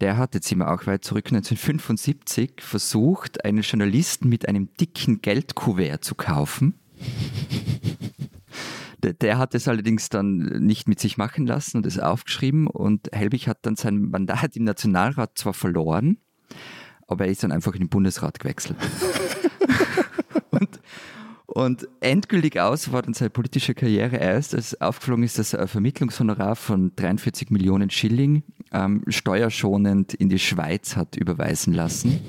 [0.00, 5.22] Der hat, jetzt sind wir auch weit zurück, 1975 versucht, einen Journalisten mit einem dicken
[5.22, 6.74] Geldkuvert zu kaufen.
[9.02, 13.48] Der, hat es allerdings dann nicht mit sich machen lassen und es aufgeschrieben und Helbig
[13.48, 16.18] hat dann sein Mandat im Nationalrat zwar verloren,
[17.06, 18.76] aber er ist dann einfach in den Bundesrat gewechselt.
[20.50, 20.80] und,
[21.46, 25.68] und endgültig aus war dann seine politische Karriere erst, als aufgeflogen ist, dass er ein
[25.68, 32.20] Vermittlungshonorar von 43 Millionen Schilling ähm, steuerschonend in die Schweiz hat überweisen lassen.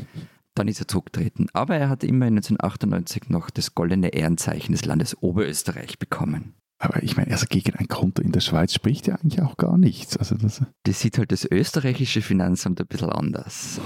[0.56, 1.48] Dann ist er zurückgetreten.
[1.54, 6.56] Aber er hat immerhin 1998 noch das goldene Ehrenzeichen des Landes Oberösterreich bekommen.
[6.84, 9.78] Aber ich meine, also gegen ein Konto in der Schweiz spricht ja eigentlich auch gar
[9.78, 10.18] nichts.
[10.18, 13.80] Also das, das sieht halt das österreichische Finanzamt ein bisschen anders.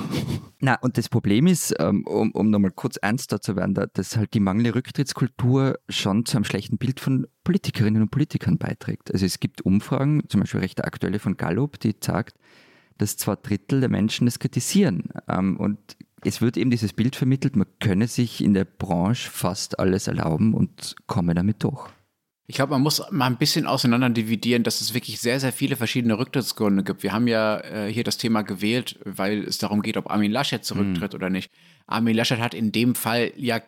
[0.62, 4.34] Na, und das Problem ist, ähm, um, um nochmal kurz ernster zu werden, dass halt
[4.34, 9.12] die mangelnde Rücktrittskultur schon zu einem schlechten Bild von Politikerinnen und Politikern beiträgt.
[9.12, 12.38] Also es gibt Umfragen, zum Beispiel recht aktuelle von Gallup, die sagt,
[12.98, 15.10] dass zwei Drittel der Menschen das kritisieren.
[15.28, 15.80] Ähm, und
[16.24, 20.54] es wird eben dieses Bild vermittelt, man könne sich in der Branche fast alles erlauben
[20.54, 21.90] und komme damit durch.
[22.48, 25.76] Ich glaube, man muss mal ein bisschen auseinander dividieren, dass es wirklich sehr, sehr viele
[25.76, 27.02] verschiedene Rücktrittsgründe gibt.
[27.02, 30.64] Wir haben ja äh, hier das Thema gewählt, weil es darum geht, ob Armin Laschet
[30.64, 31.18] zurücktritt mhm.
[31.18, 31.52] oder nicht.
[31.88, 33.62] Armin Laschet hat in dem Fall ja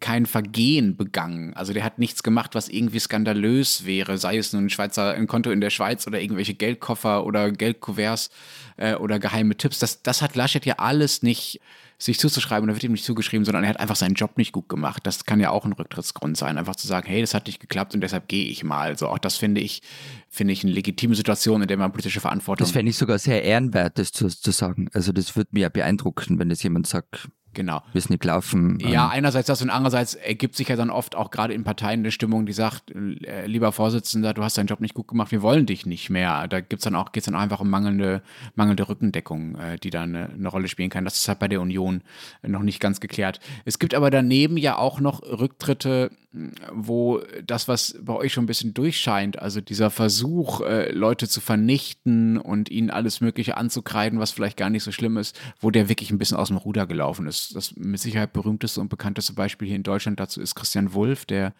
[0.00, 1.54] kein Vergehen begangen.
[1.54, 5.26] Also der hat nichts gemacht, was irgendwie skandalös wäre, sei es nun ein Schweizer ein
[5.26, 8.30] Konto in der Schweiz oder irgendwelche Geldkoffer oder Geldkuverts
[8.76, 9.78] äh, oder geheime Tipps.
[9.78, 11.60] Das, das hat Laschet ja alles nicht
[12.04, 14.68] sich zuzuschreiben oder wird ihm nicht zugeschrieben, sondern er hat einfach seinen Job nicht gut
[14.68, 15.06] gemacht.
[15.06, 17.94] Das kann ja auch ein Rücktrittsgrund sein, einfach zu sagen, hey, das hat nicht geklappt
[17.94, 18.98] und deshalb gehe ich mal.
[18.98, 19.82] So auch das finde ich,
[20.28, 22.64] finde ich eine legitime Situation, in der man politische Verantwortung.
[22.64, 24.88] Das fände ich sogar sehr ehrenwert, das zu, zu sagen.
[24.92, 27.82] Also das würde mir ja beeindrucken, wenn das jemand sagt, Genau.
[27.92, 28.78] Müssen nicht laufen.
[28.80, 29.10] Ja, ähm.
[29.10, 32.46] einerseits das und andererseits ergibt sich ja dann oft auch gerade in Parteien eine Stimmung,
[32.46, 35.84] die sagt, äh, lieber Vorsitzender, du hast deinen Job nicht gut gemacht, wir wollen dich
[35.84, 36.48] nicht mehr.
[36.48, 38.22] Da gibt's dann auch, geht's dann auch einfach um mangelnde,
[38.54, 41.04] mangelnde Rückendeckung, äh, die da eine, eine, Rolle spielen kann.
[41.04, 42.02] Das ist halt bei der Union
[42.42, 43.40] noch nicht ganz geklärt.
[43.64, 46.10] Es gibt aber daneben ja auch noch Rücktritte,
[46.72, 51.40] wo das, was bei euch schon ein bisschen durchscheint, also dieser Versuch, äh, Leute zu
[51.42, 55.90] vernichten und ihnen alles Mögliche anzukreiden, was vielleicht gar nicht so schlimm ist, wo der
[55.90, 59.68] wirklich ein bisschen aus dem Ruder gelaufen ist das, mit Sicherheit berühmteste und bekannteste Beispiel
[59.68, 61.54] hier in Deutschland dazu ist Christian Wulff, der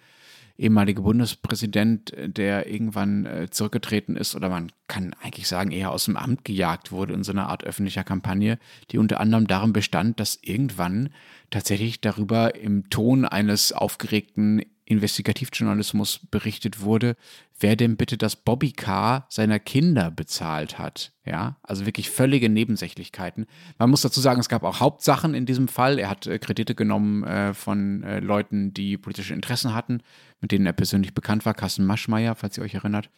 [0.59, 6.17] ehemalige Bundespräsident, der irgendwann äh, zurückgetreten ist oder man kann eigentlich sagen, eher aus dem
[6.17, 8.59] Amt gejagt wurde in so einer Art öffentlicher Kampagne,
[8.91, 11.11] die unter anderem darin bestand, dass irgendwann
[11.51, 17.17] tatsächlich darüber im Ton eines aufgeregten Investigativjournalismus berichtet wurde,
[17.61, 21.13] wer denn bitte das Bobbycar seiner Kinder bezahlt hat.
[21.25, 23.47] Ja, also wirklich völlige Nebensächlichkeiten.
[23.79, 25.99] Man muss dazu sagen, es gab auch Hauptsachen in diesem Fall.
[25.99, 30.03] Er hat äh, Kredite genommen äh, von äh, Leuten, die politische Interessen hatten,
[30.41, 31.55] mit denen er persönlich bekannt war.
[31.55, 33.09] Carsten Maschmeyer, falls ihr euch erinnert.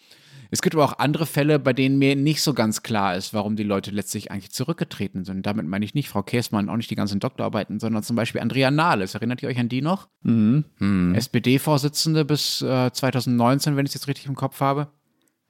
[0.54, 3.56] Es gibt aber auch andere Fälle, bei denen mir nicht so ganz klar ist, warum
[3.56, 5.44] die Leute letztlich eigentlich zurückgetreten sind.
[5.44, 8.70] Damit meine ich nicht Frau Käßmann, auch nicht die ganzen Doktorarbeiten, sondern zum Beispiel Andrea
[8.70, 9.16] Nahles.
[9.16, 10.06] Erinnert ihr euch an die noch?
[10.22, 10.64] Mhm.
[10.78, 11.16] Mhm.
[11.16, 14.86] SPD-Vorsitzende bis äh, 2019, wenn ich es jetzt richtig im Kopf habe.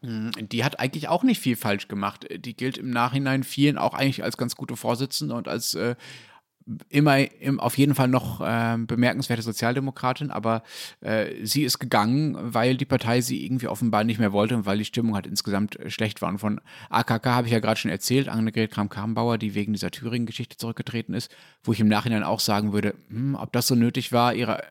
[0.01, 0.31] Mhm.
[0.41, 2.27] Die hat eigentlich auch nicht viel falsch gemacht.
[2.35, 5.97] Die gilt im Nachhinein vielen auch eigentlich als ganz gute Vorsitzende und als äh,
[6.89, 10.63] immer im, auf jeden Fall noch äh, bemerkenswerte Sozialdemokratin, aber
[11.01, 14.79] äh, sie ist gegangen, weil die Partei sie irgendwie offenbar nicht mehr wollte und weil
[14.79, 16.31] die Stimmung halt insgesamt äh, schlecht war.
[16.31, 20.57] Und von AKK habe ich ja gerade schon erzählt, Annegret Kramp-Karrenbauer, die wegen dieser Thüringen-Geschichte
[20.57, 21.31] zurückgetreten ist,
[21.63, 24.63] wo ich im Nachhinein auch sagen würde, hm, ob das so nötig war, ihre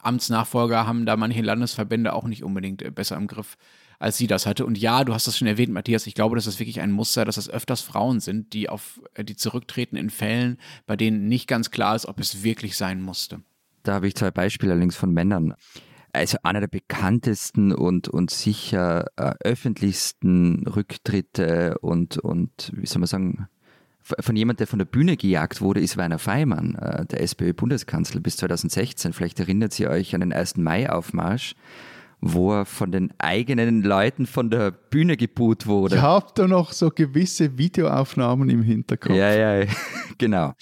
[0.00, 3.58] Amtsnachfolger haben da manche Landesverbände auch nicht unbedingt äh, besser im Griff
[4.02, 4.66] als sie das hatte.
[4.66, 7.24] Und ja, du hast das schon erwähnt, Matthias, ich glaube, dass das wirklich ein Muster,
[7.24, 11.46] dass das öfters Frauen sind, die auf äh, die zurücktreten in Fällen, bei denen nicht
[11.46, 13.42] ganz klar ist, ob es wirklich sein musste.
[13.84, 15.54] Da habe ich zwei Beispiele allerdings von Männern.
[16.12, 23.06] Also einer der bekanntesten und, und sicher äh, öffentlichsten Rücktritte und, und, wie soll man
[23.06, 23.48] sagen,
[24.00, 28.36] von jemand, der von der Bühne gejagt wurde, ist Werner Feimann, äh, der SPÖ-Bundeskanzler bis
[28.38, 29.12] 2016.
[29.12, 30.56] Vielleicht erinnert ihr euch an den 1.
[30.56, 31.54] Mai-Aufmarsch
[32.22, 35.96] wo er von den eigenen Leuten von der Bühne geboot wurde.
[35.96, 39.14] Ich habe da noch so gewisse Videoaufnahmen im Hinterkopf.
[39.14, 39.66] Ja, ja,
[40.18, 40.54] genau.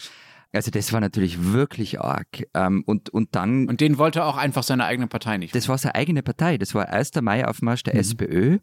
[0.53, 2.45] Also das war natürlich wirklich arg.
[2.55, 3.69] Ähm, und, und dann...
[3.69, 5.55] Und den wollte er auch einfach seine eigene Partei nicht.
[5.55, 6.57] Das war seine eigene Partei.
[6.57, 7.21] Das war 1.
[7.21, 8.01] Mai-Aufmarsch der mhm.
[8.01, 8.59] SPÖ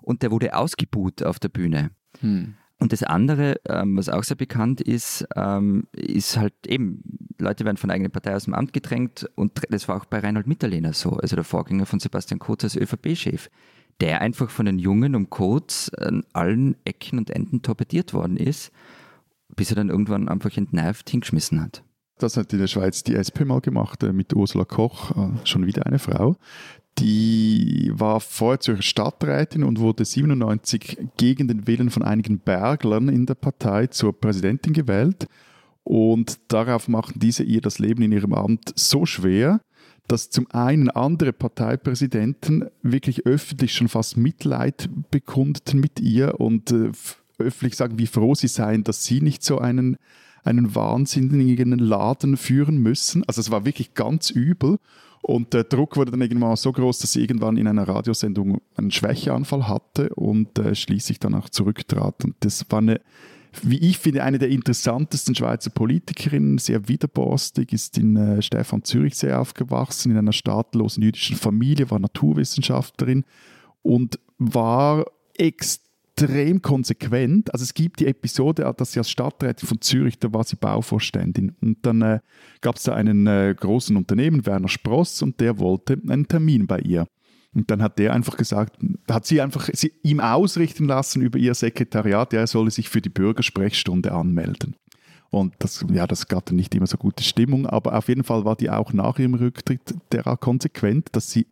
[0.00, 1.90] und der wurde ausgebuht auf der Bühne.
[2.22, 2.54] Mhm.
[2.80, 7.02] Und das andere, ähm, was auch sehr bekannt ist, ähm, ist halt eben,
[7.38, 10.20] Leute werden von der eigenen Partei aus dem Amt gedrängt und das war auch bei
[10.20, 13.48] Reinhold Mitterlehner so, also der Vorgänger von Sebastian Kurz als ÖVP-Chef.
[14.00, 18.70] der einfach von den Jungen um Codes an allen Ecken und Enden torpediert worden ist,
[19.56, 21.82] bis er dann irgendwann einfach entnervt hingeschmissen hat.
[22.18, 25.66] Das hat in der Schweiz die SP mal gemacht äh, mit Ursula Koch, äh, schon
[25.66, 26.36] wieder eine Frau.
[26.98, 33.26] Die war vorher Zürcher Stadträtin und wurde 97 gegen den Willen von einigen Berglern in
[33.26, 35.28] der Partei zur Präsidentin gewählt.
[35.84, 39.60] Und darauf machten diese ihr das Leben in ihrem Amt so schwer,
[40.08, 46.90] dass zum einen andere Parteipräsidenten wirklich öffentlich schon fast Mitleid bekundeten mit ihr und äh,
[47.38, 49.98] öffentlich sagen, wie froh sie seien, dass sie nicht so einen,
[50.44, 53.22] einen wahnsinnigen Laden führen müssen.
[53.26, 54.78] Also es war wirklich ganz übel.
[55.22, 58.90] Und der Druck wurde dann irgendwann so groß, dass sie irgendwann in einer Radiosendung einen
[58.90, 62.24] Schwächeanfall hatte und äh, schließlich dann auch zurücktrat.
[62.24, 63.00] Und das war eine,
[63.62, 69.32] wie ich finde, eine der interessantesten Schweizer Politikerinnen, sehr widerborstig, ist in äh, Stefan Zürichsee
[69.32, 73.24] aufgewachsen, in einer staatlosen jüdischen Familie, war Naturwissenschaftlerin
[73.82, 75.04] und war
[75.34, 75.87] extrem
[76.22, 77.52] extrem konsequent.
[77.52, 81.54] Also es gibt die Episode, dass sie als Stadträtin von Zürich, da war sie Bauvorständin.
[81.60, 82.20] Und dann äh,
[82.60, 86.80] gab es da einen äh, großen Unternehmen, Werner Spross, und der wollte einen Termin bei
[86.80, 87.06] ihr.
[87.54, 88.76] Und dann hat der einfach gesagt,
[89.10, 93.08] hat sie einfach sie, ihm ausrichten lassen über ihr Sekretariat, er solle sich für die
[93.08, 94.76] Bürgersprechstunde anmelden.
[95.30, 98.44] Und das, ja, das gab dann nicht immer so gute Stimmung, aber auf jeden Fall
[98.44, 101.46] war die auch nach ihrem Rücktritt derart konsequent, dass sie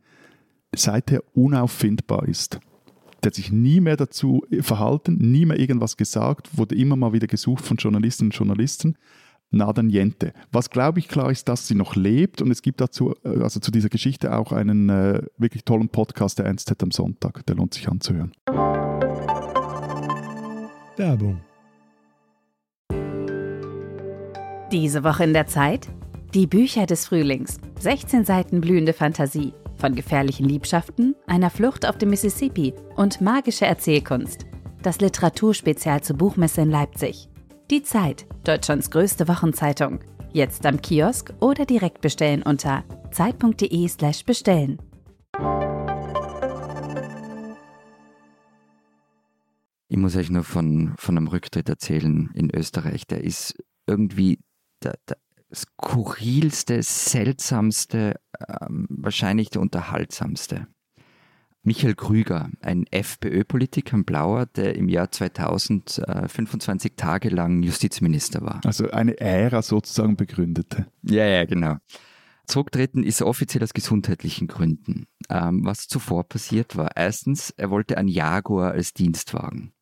[0.75, 2.59] seither unauffindbar ist.
[3.27, 7.27] Der hat sich nie mehr dazu verhalten, nie mehr irgendwas gesagt, wurde immer mal wieder
[7.27, 8.97] gesucht von Journalistinnen und Journalisten.
[9.51, 10.33] Nada niente.
[10.53, 13.59] Was glaube ich klar ist, dass sie noch lebt und es gibt dazu, äh, also
[13.59, 17.45] zu dieser Geschichte auch einen äh, wirklich tollen Podcast der NZZ am Sonntag.
[17.47, 18.31] Der lohnt sich anzuhören.
[20.97, 21.41] Werbung.
[24.71, 25.89] Diese Woche in der Zeit?
[26.33, 27.59] Die Bücher des Frühlings.
[27.81, 34.47] 16 Seiten blühende Fantasie von gefährlichen Liebschaften, einer Flucht auf dem Mississippi und magische Erzählkunst.
[34.83, 37.29] Das Literaturspezial zur Buchmesse in Leipzig.
[37.71, 40.01] Die Zeit, Deutschlands größte Wochenzeitung.
[40.33, 44.79] Jetzt am Kiosk oder direkt bestellen unter zeit.de/slash bestellen.
[49.89, 53.07] Ich muss euch nur von, von einem Rücktritt erzählen in Österreich.
[53.07, 53.55] Der ist
[53.87, 54.39] irgendwie
[54.83, 55.17] der, der
[55.55, 60.67] skurrilste, seltsamste, ähm, wahrscheinlich der unterhaltsamste.
[61.63, 68.41] Michael Krüger, ein FPÖ-Politiker, ein Blauer, der im Jahr 2000 äh, 25 Tage lang Justizminister
[68.43, 68.61] war.
[68.65, 70.87] Also eine Ära sozusagen begründete.
[71.03, 71.79] Ja, ja, genau.
[72.47, 75.07] Zurücktreten ist er offiziell aus gesundheitlichen Gründen.
[75.29, 79.73] Ähm, was zuvor passiert war, erstens, er wollte ein Jaguar als Dienstwagen.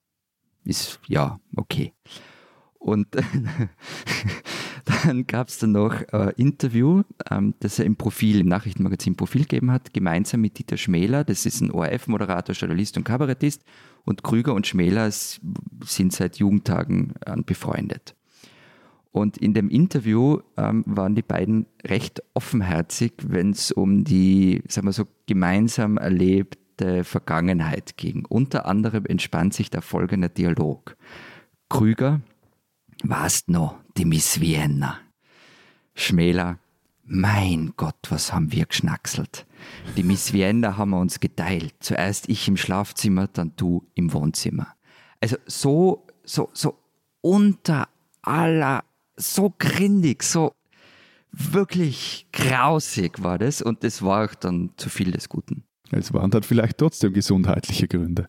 [0.65, 1.93] Ist, ja, okay.
[2.85, 3.09] Und
[5.05, 9.43] dann gab es dann noch ein Interview, ähm, das er im Profil, im Nachrichtenmagazin Profil
[9.43, 13.65] gegeben hat, gemeinsam mit Dieter Schmäler, das ist ein ORF-Moderator, Journalist und Kabarettist.
[14.05, 18.15] Und Krüger und Schmäler sind seit Jugendtagen äh, befreundet.
[19.13, 24.89] Und in dem Interview ähm, waren die beiden recht offenherzig, wenn es um die, sagen
[24.89, 28.27] wir so, gemeinsam erlebte Vergangenheit ging.
[28.29, 30.97] Unter anderem entspannt sich der folgende Dialog.
[31.71, 32.21] Krüger,
[33.09, 34.99] warst noch die Miss Vienna.
[35.95, 36.59] Schmäler,
[37.05, 39.47] mein Gott, was haben wir geschnackselt.
[39.97, 41.75] Die Miss Vienna haben wir uns geteilt.
[41.81, 44.75] Zuerst ich im Schlafzimmer, dann du im Wohnzimmer.
[45.21, 46.79] Also so, so, so
[47.21, 47.89] unter
[48.23, 48.85] aller,
[49.17, 50.55] so grindig, so
[51.31, 55.65] wirklich grausig war das und das war auch dann zu viel des Guten.
[55.91, 58.29] Es waren dann vielleicht trotzdem gesundheitliche Gründe.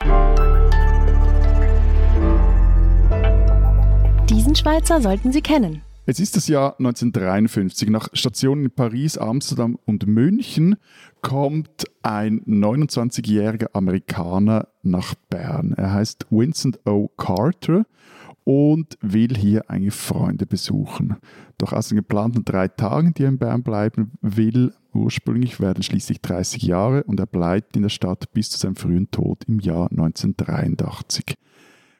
[4.30, 5.80] Diesen Schweizer sollten Sie kennen.
[6.04, 7.88] Es ist das Jahr 1953.
[7.88, 10.76] Nach Stationen in Paris, Amsterdam und München
[11.22, 15.72] kommt ein 29-jähriger Amerikaner nach Bern.
[15.78, 17.08] Er heißt Vincent O.
[17.16, 17.86] Carter
[18.44, 21.16] und will hier eigentlich Freunde besuchen.
[21.56, 26.20] Doch aus den geplanten drei Tagen, die er in Bern bleiben will, ursprünglich werden schließlich
[26.20, 29.90] 30 Jahre und er bleibt in der Stadt bis zu seinem frühen Tod im Jahr
[29.90, 31.34] 1983.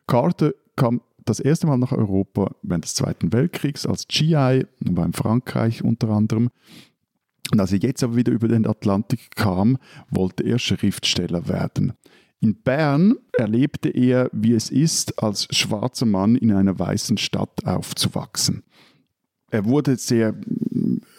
[0.06, 5.12] Carter kam das erste Mal nach Europa während des Zweiten Weltkriegs als GI, war in
[5.12, 6.50] Frankreich unter anderem.
[7.50, 9.78] Und als er jetzt aber wieder über den Atlantik kam,
[10.10, 11.94] wollte er Schriftsteller werden.
[12.40, 18.62] In Bern erlebte er, wie es ist, als schwarzer Mann in einer weißen Stadt aufzuwachsen.
[19.50, 20.34] Er wurde sehr,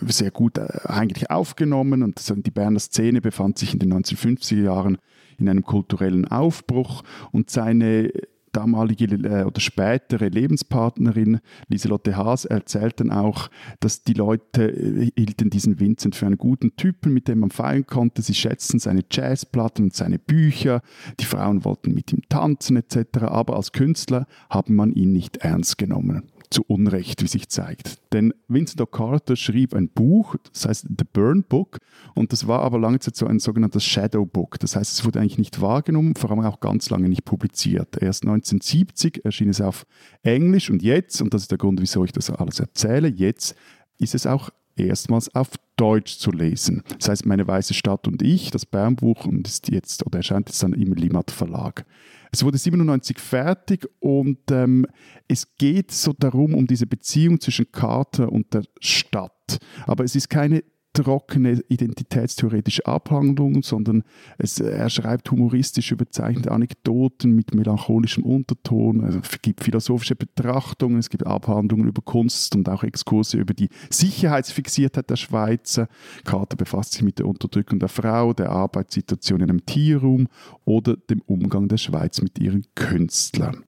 [0.01, 4.97] sehr gut äh, eigentlich aufgenommen und die Berner Szene befand sich in den 1950er Jahren
[5.39, 8.11] in einem kulturellen Aufbruch und seine
[8.51, 15.49] damalige äh, oder spätere Lebenspartnerin Lieselotte Haas erzählt dann auch, dass die Leute äh, hielten
[15.49, 18.21] diesen Vincent für einen guten Typen, mit dem man feiern konnte.
[18.21, 20.81] Sie schätzten seine Jazzplatten und seine Bücher.
[21.19, 23.23] Die Frauen wollten mit ihm tanzen etc.
[23.23, 27.99] Aber als Künstler haben man ihn nicht ernst genommen zu Unrecht, wie sich zeigt.
[28.11, 31.77] Denn Vincent O'Carter schrieb ein Buch, das heißt The Burn Book,
[32.15, 34.59] und das war aber lange Zeit so ein sogenanntes Shadow Book.
[34.59, 38.01] Das heißt, es wurde eigentlich nicht wahrgenommen, vor allem auch ganz lange nicht publiziert.
[38.01, 39.85] Erst 1970 erschien es auf
[40.23, 43.55] Englisch und jetzt, und das ist der Grund, wieso ich das alles erzähle, jetzt
[43.99, 44.49] ist es auch
[44.87, 46.83] erstmals auf Deutsch zu lesen.
[46.97, 50.61] Das heißt, meine weiße Stadt und ich, das Bernbuch, und ist jetzt oder erscheint jetzt
[50.61, 51.85] dann im Limat Verlag.
[52.31, 54.85] Es wurde 97 fertig und ähm,
[55.27, 59.59] es geht so darum, um diese Beziehung zwischen Carter und der Stadt.
[59.87, 60.63] Aber es ist keine
[60.93, 64.03] trockene identitätstheoretische Abhandlung, sondern
[64.37, 71.09] es, er schreibt humoristisch überzeichnete Anekdoten mit melancholischem Unterton, also es gibt philosophische Betrachtungen, es
[71.09, 75.87] gibt Abhandlungen über Kunst und auch Exkurse über die Sicherheitsfixiertheit der Schweizer.
[76.25, 80.27] Carter befasst sich mit der Unterdrückung der Frau, der Arbeitssituation in einem Tierraum
[80.65, 83.63] oder dem Umgang der Schweiz mit ihren Künstlern.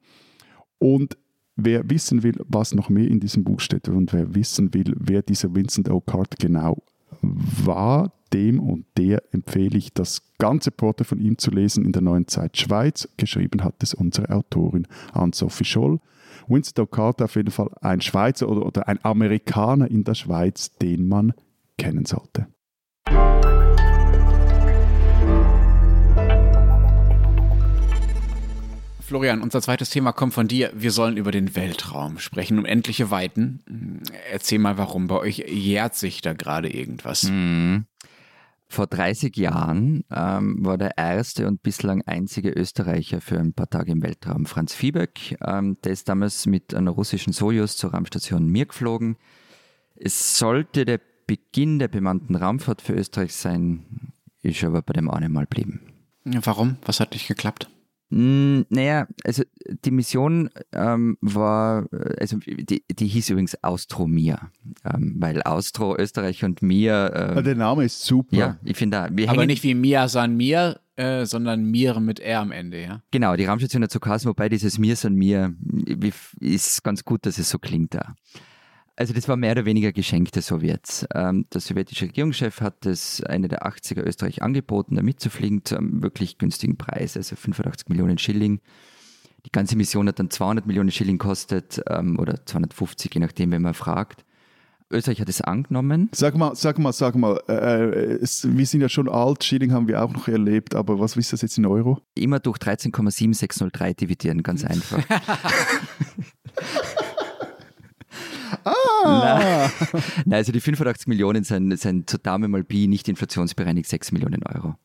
[0.80, 1.18] Und
[1.58, 5.22] Wer wissen will, was noch mehr in diesem Buch steht und wer wissen will, wer
[5.22, 6.82] dieser Vincent O'Cart genau
[7.22, 12.02] war, dem und der empfehle ich, das ganze Porträt von ihm zu lesen in der
[12.02, 13.10] Neuen Zeit Schweiz.
[13.18, 16.00] Geschrieben hat es unsere Autorin Anne-Sophie Scholl.
[16.48, 21.08] Winston Carter auf jeden Fall ein Schweizer oder, oder ein Amerikaner in der Schweiz, den
[21.08, 21.34] man
[21.78, 22.48] kennen sollte.
[29.12, 30.72] Florian, unser zweites Thema kommt von dir.
[30.74, 34.04] Wir sollen über den Weltraum sprechen, um endliche Weiten.
[34.32, 35.08] Erzähl mal, warum.
[35.08, 37.24] Bei euch jährt sich da gerade irgendwas.
[37.24, 37.88] Mhm.
[38.70, 43.92] Vor 30 Jahren ähm, war der erste und bislang einzige Österreicher für ein paar Tage
[43.92, 45.36] im Weltraum, Franz Viehböck.
[45.46, 49.18] Ähm, der ist damals mit einer russischen Sojus zur Raumstation Mir geflogen.
[49.98, 55.20] Es sollte der Beginn der bemannten Raumfahrt für Österreich sein, ist aber bei dem auch
[55.20, 55.82] nicht mal blieben.
[56.24, 56.78] Warum?
[56.86, 57.68] Was hat nicht geklappt?
[58.12, 59.44] Hm, naja, also
[59.86, 61.88] die Mission ähm, war,
[62.20, 64.52] also die, die hieß übrigens Austromir,
[64.84, 67.34] ähm, weil Austro, Österreich und Mir.
[67.38, 68.36] Ähm, der Name ist super.
[68.36, 72.52] Ja, ich finde Aber nicht wie Mia San Mir, äh, sondern Mir mit R am
[72.52, 73.02] Ende, ja?
[73.12, 75.56] Genau, die Raumstation hat so geheißen, wobei dieses Mir San Mir
[76.42, 78.16] ist ganz gut, dass es so klingt da.
[78.96, 81.08] Also das war mehr oder weniger Geschenk der Sowjets.
[81.16, 86.04] Ähm, der sowjetische Regierungschef hat es Ende der 80er Österreich angeboten, da mitzufliegen zu einem
[86.04, 88.60] wirklich günstigen Preis, also 85 Millionen Schilling.
[89.46, 93.62] Die ganze Mission hat dann 200 Millionen Schilling kostet ähm, oder 250, je nachdem, wenn
[93.62, 94.24] man fragt.
[94.92, 96.10] Österreich hat es angenommen.
[96.12, 99.72] Sag mal, sag mal, sag mal, äh, äh es, wir sind ja schon alt, Schilling
[99.72, 102.00] haben wir auch noch erlebt, aber was ist das jetzt in Euro?
[102.14, 105.02] Immer durch 13,7603 dividieren, ganz einfach.
[108.64, 109.70] Ah!
[110.26, 114.44] Nein, also die 85 Millionen sind, sind zu Dame mal Pi nicht inflationsbereinigt 6 Millionen
[114.44, 114.76] Euro.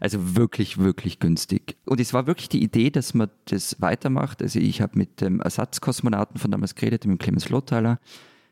[0.00, 1.76] Also wirklich, wirklich günstig.
[1.84, 4.42] Und es war wirklich die Idee, dass man das weitermacht.
[4.42, 7.98] Also ich habe mit dem Ersatzkosmonauten von damals geredet, mit Clemens Lotheiler,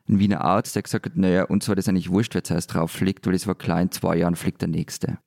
[0.09, 2.91] ein Wiener Arzt, der gesagt hat, naja, uns war das eigentlich wurscht, wer zuerst drauf
[2.91, 5.19] fliegt, weil es war klar, in zwei Jahren fliegt der Nächste.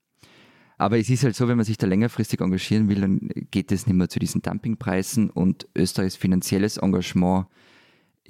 [0.78, 3.86] Aber es ist halt so, wenn man sich da längerfristig engagieren will, dann geht es
[3.86, 7.48] nicht mehr zu diesen Dumpingpreisen und Österreichs finanzielles Engagement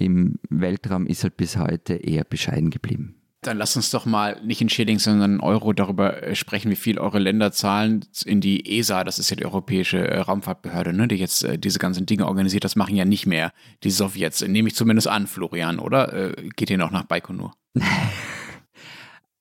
[0.00, 3.16] im Weltraum ist halt bis heute eher bescheiden geblieben.
[3.42, 6.76] Dann lass uns doch mal nicht in Schilling, sondern in Euro darüber äh, sprechen, wie
[6.76, 11.08] viel eure Länder zahlen in die ESA, das ist ja die Europäische äh, Raumfahrtbehörde, ne,
[11.08, 12.64] die jetzt äh, diese ganzen Dinge organisiert.
[12.64, 16.34] Das machen ja nicht mehr die Sowjets, nehme ich zumindest an, Florian, oder?
[16.56, 17.54] geht ihr noch nach Baikonur?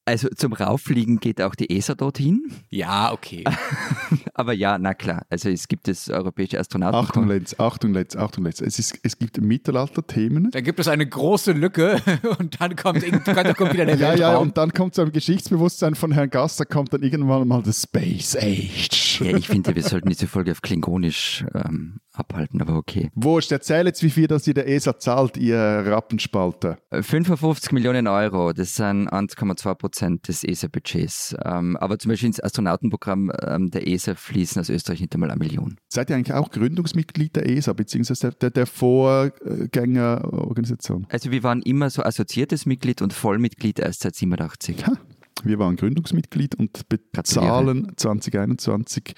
[0.09, 2.51] Also zum Rauffliegen geht auch die ESA dorthin.
[2.71, 3.43] Ja, okay.
[4.33, 5.23] Aber ja, na klar.
[5.29, 6.95] Also es gibt das europäische Astronauten.
[6.95, 8.59] Achtung, Lenz, Achtung, Lenz, Achtung, Lenz.
[8.59, 10.49] Es, ist, es gibt Mittelalter-Themen.
[10.49, 12.01] Da gibt es eine große Lücke
[12.39, 14.17] und dann kommt, dann kommt wieder der ja, Weltraum.
[14.19, 17.83] Ja, und dann kommt so ein Geschichtsbewusstsein von Herrn Gasser, kommt dann irgendwann mal das
[17.83, 19.08] Space Age.
[19.19, 23.11] Ja, ich finde, wir sollten diese Folge auf Klingonisch ähm, abhalten, aber okay.
[23.15, 26.77] Wurscht, erzähl jetzt, wie viel das ihr der ESA zahlt, ihr Rappenspalter.
[26.91, 31.35] 55 Millionen Euro, das sind 1,2 Prozent des ESA-Budgets.
[31.43, 35.39] Ähm, aber zum Beispiel ins Astronautenprogramm ähm, der ESA fließen aus Österreich nicht einmal eine
[35.39, 35.77] Million.
[35.87, 41.07] Seid ihr eigentlich auch Gründungsmitglied der ESA, beziehungsweise der, der Vorgängerorganisation?
[41.09, 44.85] Also wir waren immer so assoziiertes Mitglied und Vollmitglied erst seit 87.
[44.85, 44.97] Ha.
[45.45, 49.15] Wir waren Gründungsmitglied und bezahlen 2021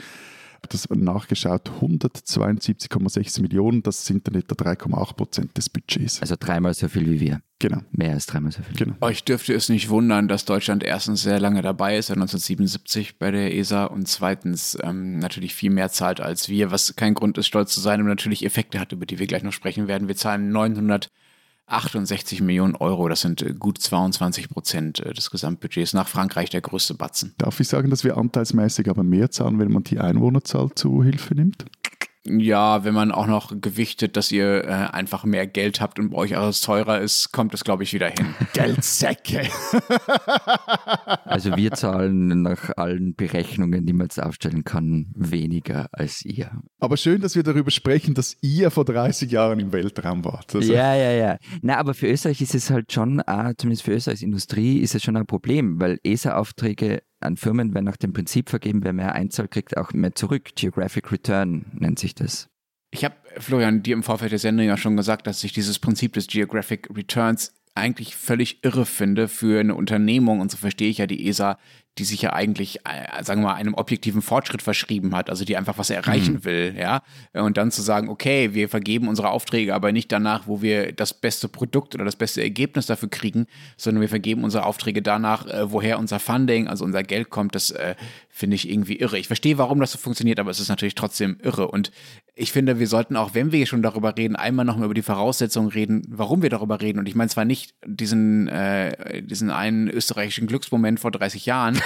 [0.70, 6.22] Das nachgeschaut 172,6 Millionen, das sind dann etwa 3,8 Prozent des Budgets.
[6.22, 7.42] Also dreimal so viel wie wir.
[7.60, 7.80] Genau.
[7.92, 8.76] Mehr als dreimal so viel.
[8.76, 8.96] Genau.
[9.02, 13.32] Euch dürfte es nicht wundern, dass Deutschland erstens sehr lange dabei ist, seit 1977 bei
[13.32, 17.48] der ESA und zweitens ähm, natürlich viel mehr zahlt als wir, was kein Grund ist,
[17.48, 20.08] stolz zu sein und natürlich Effekte hat, über die wir gleich noch sprechen werden.
[20.08, 20.52] Wir zahlen
[21.68, 26.62] 968 Millionen Euro, das sind äh, gut 22 Prozent äh, des Gesamtbudgets, nach Frankreich der
[26.62, 27.34] größte Batzen.
[27.38, 31.36] Darf ich sagen, dass wir anteilsmäßig aber mehr zahlen, wenn man die Einwohnerzahl zu Hilfe
[31.36, 31.66] nimmt?
[32.24, 36.18] Ja, wenn man auch noch gewichtet, dass ihr äh, einfach mehr Geld habt und bei
[36.18, 38.36] euch alles teurer ist, kommt es, glaube ich, wieder hin.
[38.54, 39.48] Geldsäcke!
[41.26, 46.52] Also wir zahlen nach allen Berechnungen, die man jetzt aufstellen kann, weniger als ihr.
[46.80, 50.54] Aber schön, dass wir darüber sprechen, dass ihr vor 30 Jahren im Weltraum wart.
[50.54, 51.38] Also, Ja, ja, ja.
[51.64, 55.02] Na, aber für Österreich ist es halt schon, auch, zumindest für Österreichs Industrie, ist es
[55.02, 59.52] schon ein Problem, weil ESA-Aufträge an Firmen werden nach dem Prinzip vergeben, wer mehr einzahlt,
[59.52, 60.52] kriegt auch mehr zurück.
[60.56, 62.50] Geographic Return nennt sich das.
[62.92, 66.14] Ich habe, Florian, dir im Vorfeld der Sendung ja schon gesagt, dass ich dieses Prinzip
[66.14, 70.42] des Geographic Returns eigentlich völlig irre finde für eine Unternehmung.
[70.42, 71.58] Und so verstehe ich ja die ESA,
[72.02, 75.56] die sich ja eigentlich, äh, sagen wir mal, einem objektiven Fortschritt verschrieben hat, also die
[75.56, 77.04] einfach was erreichen will, ja.
[77.32, 81.14] Und dann zu sagen, okay, wir vergeben unsere Aufträge aber nicht danach, wo wir das
[81.14, 83.46] beste Produkt oder das beste Ergebnis dafür kriegen,
[83.78, 87.70] sondern wir vergeben unsere Aufträge danach, äh, woher unser Funding, also unser Geld kommt, das
[87.70, 87.94] äh,
[88.30, 89.20] finde ich irgendwie irre.
[89.20, 91.68] Ich verstehe, warum das so funktioniert, aber es ist natürlich trotzdem irre.
[91.68, 91.92] Und
[92.34, 95.70] ich finde, wir sollten auch, wenn wir schon darüber reden, einmal nochmal über die Voraussetzungen
[95.70, 96.98] reden, warum wir darüber reden.
[96.98, 101.80] Und ich meine zwar nicht diesen, äh, diesen einen österreichischen Glücksmoment vor 30 Jahren,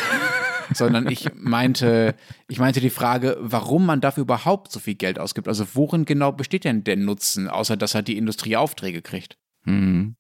[0.73, 2.15] sondern ich meinte,
[2.47, 5.47] ich meinte die Frage, warum man dafür überhaupt so viel Geld ausgibt.
[5.47, 9.37] Also worin genau besteht denn der Nutzen, außer dass halt die Industrie Aufträge kriegt?
[9.63, 10.15] Mhm.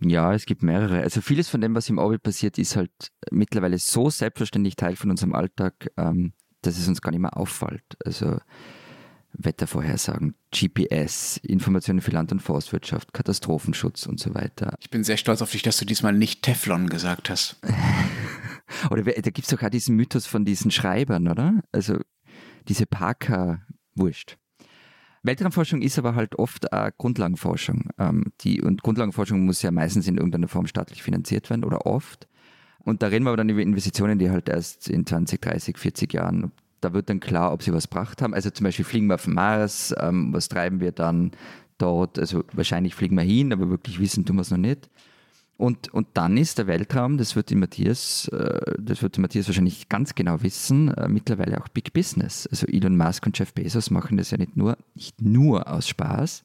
[0.00, 1.00] Ja, es gibt mehrere.
[1.00, 2.90] Also vieles von dem, was im Orbit passiert, ist halt
[3.30, 6.32] mittlerweile so selbstverständlich Teil von unserem Alltag, ähm,
[6.62, 7.84] dass es uns gar nicht mehr auffällt.
[8.04, 8.38] Also
[9.32, 14.76] Wettervorhersagen, GPS, Informationen für Land- und Forstwirtschaft, Katastrophenschutz und so weiter.
[14.80, 17.56] Ich bin sehr stolz auf dich, dass du diesmal nicht Teflon gesagt hast.
[18.90, 21.62] Oder da gibt es doch auch diesen Mythos von diesen Schreibern, oder?
[21.72, 21.98] Also
[22.68, 24.38] diese Parker-Wurscht.
[25.22, 27.88] Weltraumforschung ist aber halt oft auch Grundlagenforschung.
[27.98, 32.28] Ähm, die, und Grundlagenforschung muss ja meistens in irgendeiner Form staatlich finanziert werden oder oft.
[32.78, 36.12] Und da reden wir aber dann über Investitionen, die halt erst in 20, 30, 40
[36.12, 36.52] Jahren,
[36.82, 38.34] da wird dann klar, ob sie was gebracht haben.
[38.34, 41.30] Also zum Beispiel fliegen wir auf den Mars, ähm, was treiben wir dann
[41.78, 42.18] dort?
[42.18, 44.90] Also wahrscheinlich fliegen wir hin, aber wirklich wissen tun wir es noch nicht.
[45.56, 49.46] Und, und dann ist der Weltraum, das wird die Matthias, äh, das wird die Matthias
[49.46, 52.48] wahrscheinlich ganz genau wissen, äh, mittlerweile auch Big Business.
[52.48, 56.44] Also Elon Musk und Jeff Bezos machen das ja nicht nur, nicht nur aus Spaß.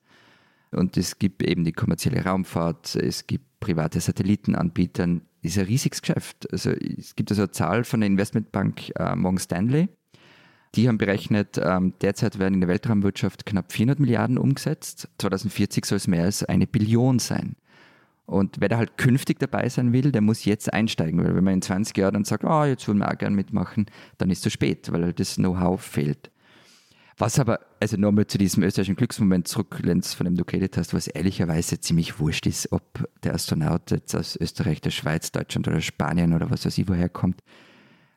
[0.71, 5.07] Und es gibt eben die kommerzielle Raumfahrt, es gibt private Satellitenanbieter,
[5.41, 6.51] ist ein riesiges Geschäft.
[6.51, 9.89] Also es gibt also eine Zahl von der Investmentbank äh, Morgan Stanley.
[10.75, 15.09] Die haben berechnet, ähm, derzeit werden in der Weltraumwirtschaft knapp 400 Milliarden umgesetzt.
[15.17, 17.55] 2040 soll es mehr als eine Billion sein.
[18.29, 21.55] Und wer da halt künftig dabei sein will, der muss jetzt einsteigen, weil wenn man
[21.55, 23.87] in 20 Jahren dann sagt, ah, jetzt wollen wir auch gerne mitmachen,
[24.19, 26.29] dann ist es zu spät, weil halt das Know-how fehlt.
[27.17, 30.93] Was aber, also nochmal zu diesem österreichischen Glücksmoment zurück, Lenz, von dem du geredet hast,
[30.93, 35.81] was ehrlicherweise ziemlich wurscht ist, ob der Astronaut jetzt aus Österreich, der Schweiz, Deutschland oder
[35.81, 37.41] Spanien oder was weiß ich woher kommt.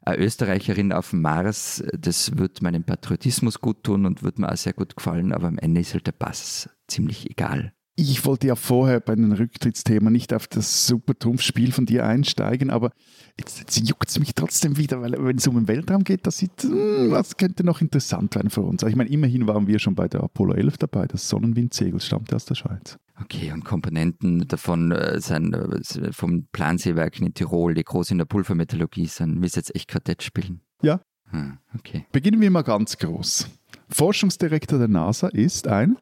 [0.03, 4.57] Eine Österreicherin auf dem Mars, das wird meinem Patriotismus gut tun und wird mir auch
[4.59, 7.73] sehr gut gefallen, aber am Ende ist halt der Pass ziemlich egal.
[7.95, 12.71] Ich wollte ja vorher bei den Rücktrittsthemen nicht auf das super Trumpfspiel von dir einsteigen,
[12.71, 12.91] aber
[13.39, 16.39] jetzt, jetzt juckt es mich trotzdem wieder, weil wenn es um den Weltraum geht, das,
[16.39, 18.83] sieht, hm, was könnte noch interessant werden für uns.
[18.83, 22.47] Ich meine, immerhin waren wir schon bei der Apollo 11 dabei, das Sonnenwindsegel stammte aus
[22.47, 22.99] der Schweiz.
[23.21, 28.25] Okay, und Komponenten davon äh, sind äh, vom Planseewerken in Tirol, die groß in der
[28.25, 29.43] Pulvermetallurgie sind.
[29.43, 30.63] Willst du jetzt echt Quartett spielen?
[30.81, 31.01] Ja.
[31.31, 32.07] Hm, okay.
[32.11, 33.49] Beginnen wir mal ganz groß.
[33.91, 35.99] Forschungsdirektor der NASA ist ein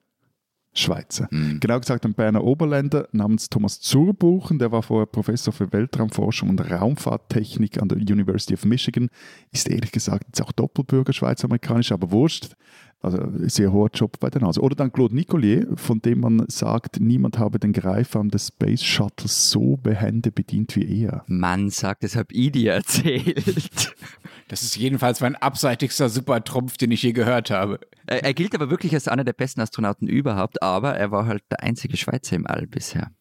[0.73, 1.27] Schweizer.
[1.31, 1.59] Hm.
[1.61, 6.61] Genau gesagt ein Berner Oberländer namens Thomas Zurbuchen, der war vorher Professor für Weltraumforschung und
[6.61, 9.09] Raumfahrttechnik an der University of Michigan,
[9.51, 12.55] ist ehrlich gesagt jetzt auch Doppelbürger schweiz-amerikanisch, aber wurscht.
[13.03, 14.61] Also sehr hoher Job bei der NASA.
[14.61, 19.51] Oder dann Claude Nicollier, von dem man sagt, niemand habe den Greifarm des Space Shuttles
[19.51, 21.25] so behende bedient wie er.
[21.27, 23.95] Mann sagt, das hab ich dir erzählt.
[24.49, 27.79] Das ist jedenfalls mein abseitigster Supertrumpf, den ich je gehört habe.
[28.09, 31.45] er, er gilt aber wirklich als einer der besten Astronauten überhaupt, aber er war halt
[31.53, 33.13] der einzige Schweizer im All bisher.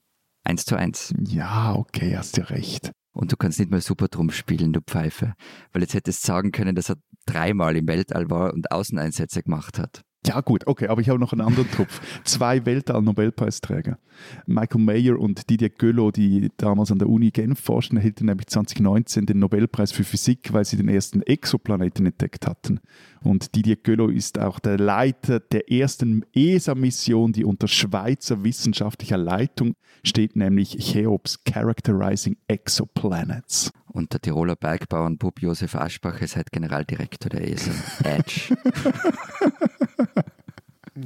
[0.44, 1.14] Eins zu eins.
[1.20, 2.92] Ja, okay, hast ja recht.
[3.20, 5.34] Und du kannst nicht mal Supertrumpf spielen, du Pfeife.
[5.74, 6.96] Weil jetzt hättest sagen können, dass er
[7.26, 10.04] dreimal im Weltall war und Außeneinsätze gemacht hat.
[10.28, 12.02] Ja, gut, okay, aber ich habe noch einen anderen Topf.
[12.26, 13.98] Zwei Weltall-Nobelpreisträger.
[14.46, 19.26] Michael Mayer und Didier Queloz, die damals an der Uni Genf forschen, erhielten nämlich 2019
[19.26, 22.82] den Nobelpreis für Physik, weil sie den ersten Exoplaneten entdeckt hatten.
[23.22, 29.76] Und Didier Queloz ist auch der Leiter der ersten ESA-Mission, die unter Schweizer wissenschaftlicher Leitung
[30.04, 33.72] steht, nämlich Cheops Characterizing Exoplanets.
[33.92, 37.72] Und der Tiroler Bergbauernbub Josef Aschbach ist halt Generaldirektor der ESA.
[38.04, 38.56] Edge.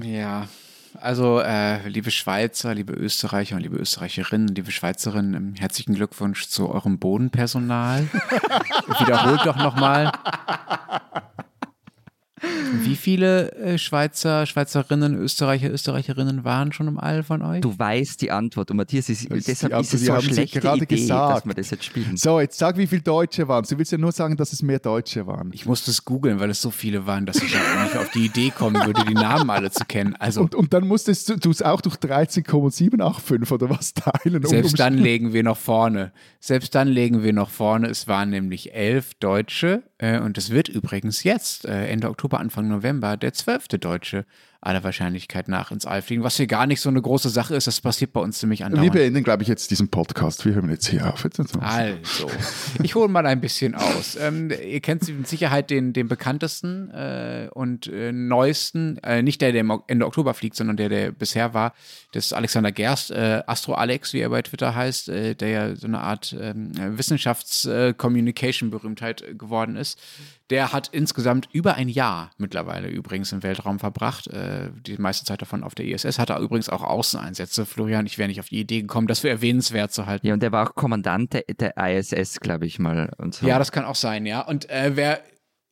[0.02, 0.48] Ja,
[1.00, 6.70] also äh, liebe Schweizer, liebe Österreicher und liebe Österreicherinnen, liebe Schweizerinnen, ähm, herzlichen Glückwunsch zu
[6.70, 8.08] eurem Bodenpersonal.
[9.00, 10.12] Wiederholt doch nochmal.
[12.84, 17.62] Wie viele äh, Schweizer, Schweizerinnen, Österreicher, Österreicherinnen waren schon im All von euch?
[17.62, 20.96] Du weißt die Antwort und Matthias, ist, deshalb ist es so eine schlechte gerade Idee,
[20.96, 21.38] gesagt.
[21.38, 22.18] dass wir das jetzt spielen.
[22.18, 23.64] So, jetzt sag, wie viele Deutsche waren.
[23.70, 25.52] Du willst ja nur sagen, dass es mehr Deutsche waren.
[25.54, 28.26] Ich musste es googeln, weil es so viele waren, dass ich auch nicht auf die
[28.26, 30.16] Idee kommen würde, die Namen alle zu kennen.
[30.18, 34.44] Also Und, und dann musstest du es auch durch 13,785 oder was teilen.
[34.44, 36.12] um- Selbst um- dann legen wir noch vorne.
[36.40, 37.88] Selbst dann legen wir noch vorne.
[37.90, 42.53] Es waren nämlich elf Deutsche äh, und es wird übrigens jetzt, äh, Ende Oktober, Anfang
[42.62, 44.26] November, der zwölfte Deutsche
[44.66, 47.68] aller Wahrscheinlichkeit nach ins All fliegen, was hier gar nicht so eine große Sache ist.
[47.68, 48.94] Das passiert bei uns ziemlich Wir andauernd.
[48.94, 50.46] beenden, glaube ich, jetzt diesen Podcast.
[50.46, 51.24] Wir hören jetzt hier auf.
[51.24, 52.30] Jetzt Also,
[52.82, 54.18] ich hole mal ein bisschen aus.
[54.20, 59.52] Ähm, ihr kennt mit Sicherheit den, den bekanntesten äh, und äh, neuesten, äh, nicht der,
[59.52, 61.74] der Ende Oktober fliegt, sondern der, der bisher war,
[62.14, 65.76] das ist Alexander Gerst, äh, Astro Alex, wie er bei Twitter heißt, äh, der ja
[65.76, 70.00] so eine Art ähm, Wissenschafts-Communication-Berühmtheit äh, geworden ist.
[70.50, 74.28] Der hat insgesamt über ein Jahr mittlerweile übrigens im Weltraum verbracht.
[74.28, 74.53] Äh,
[74.86, 76.20] die meiste Zeit davon auf der ISS.
[76.20, 77.66] Hat er übrigens auch Außeneinsätze.
[77.66, 80.28] Florian, ich wäre nicht auf die Idee gekommen, das für erwähnenswert zu halten.
[80.28, 83.12] Ja, und er war auch Kommandant der, der ISS, glaube ich mal.
[83.18, 83.48] Und so.
[83.48, 84.42] Ja, das kann auch sein, ja.
[84.42, 85.22] Und äh, wer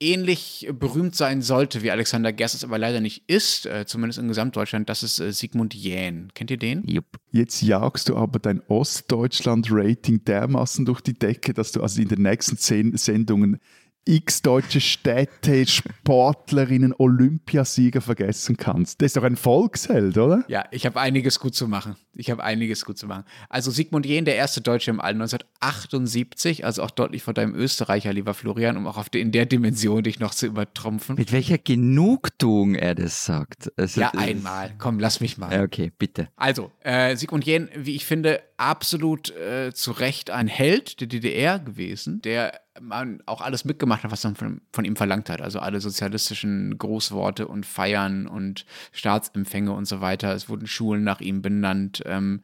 [0.01, 4.27] ähnlich berühmt sein sollte, wie Alexander Gerst es aber leider nicht ist, äh, zumindest in
[4.27, 6.31] Gesamtdeutschland, das ist äh, Sigmund Jähn.
[6.33, 6.83] Kennt ihr den?
[6.87, 7.05] Jupp.
[7.31, 12.23] Jetzt jagst du aber dein Ostdeutschland-Rating dermaßen durch die Decke, dass du also in den
[12.23, 13.59] nächsten zehn Sendungen
[14.05, 19.01] x deutsche Städte, Sportlerinnen, Olympiasieger vergessen kannst.
[19.01, 20.43] Das ist doch ein Volksheld, oder?
[20.47, 21.95] Ja, ich habe einiges gut zu machen.
[22.13, 23.23] Ich habe einiges gut zu machen.
[23.47, 28.11] Also Sigmund Jähn, der erste Deutsche im All 1978, also auch deutlich vor deinem Österreicher,
[28.11, 31.15] lieber Florian, um auch auf die, in der Dimension dich noch zu übertrumpfen.
[31.15, 33.71] Mit welcher Genugtuung er das sagt.
[33.77, 34.73] Also, Ja, einmal.
[34.77, 35.53] Komm, lass mich mal.
[35.53, 36.27] Ja, okay, bitte.
[36.35, 41.59] Also, äh, Sigmund Jähn, wie ich finde, absolut äh, zu Recht ein Held der DDR
[41.59, 45.41] gewesen, der man auch alles mitgemacht hat, was man von, von ihm verlangt hat.
[45.41, 50.33] Also alle sozialistischen Großworte und Feiern und Staatsempfänge und so weiter.
[50.33, 52.01] Es wurden Schulen nach ihm benannt.
[52.05, 52.41] Ähm,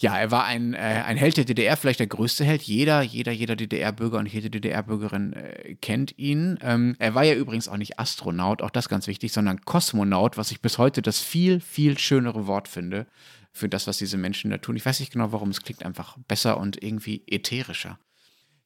[0.00, 2.62] ja, er war ein, äh, ein Held der DDR, vielleicht der größte Held.
[2.62, 6.58] Jeder, jeder, jeder DDR-Bürger und jede DDR-Bürgerin äh, kennt ihn.
[6.62, 10.52] Ähm, er war ja übrigens auch nicht Astronaut, auch das ganz wichtig, sondern Kosmonaut, was
[10.52, 13.06] ich bis heute das viel, viel schönere Wort finde
[13.52, 14.76] für das, was diese Menschen da tun.
[14.76, 17.98] Ich weiß nicht genau warum, es klingt einfach besser und irgendwie ätherischer.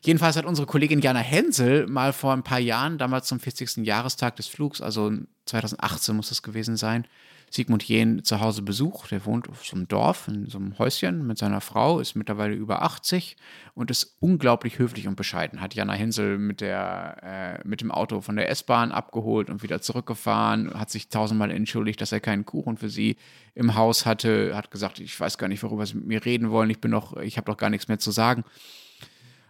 [0.04, 3.86] Jedenfalls hat unsere Kollegin Jana Hensel mal vor ein paar Jahren, damals zum 40.
[3.86, 5.10] Jahrestag des Flugs, also
[5.46, 7.06] 2018 muss das gewesen sein,
[7.50, 9.12] Sigmund Jähn zu Hause besucht.
[9.12, 12.54] Der wohnt auf so einem Dorf, in so einem Häuschen mit seiner Frau, ist mittlerweile
[12.54, 13.38] über 80
[13.74, 15.62] und ist unglaublich höflich und bescheiden.
[15.62, 19.80] Hat Jana Hensel mit, der, äh, mit dem Auto von der S-Bahn abgeholt und wieder
[19.80, 23.16] zurückgefahren, hat sich tausendmal entschuldigt, dass er keinen Kuchen für sie
[23.54, 26.68] im Haus hatte, hat gesagt, ich weiß gar nicht, worüber sie mit mir reden wollen,
[26.68, 26.78] ich
[27.22, 28.44] ich habe doch gar nichts mehr zu sagen.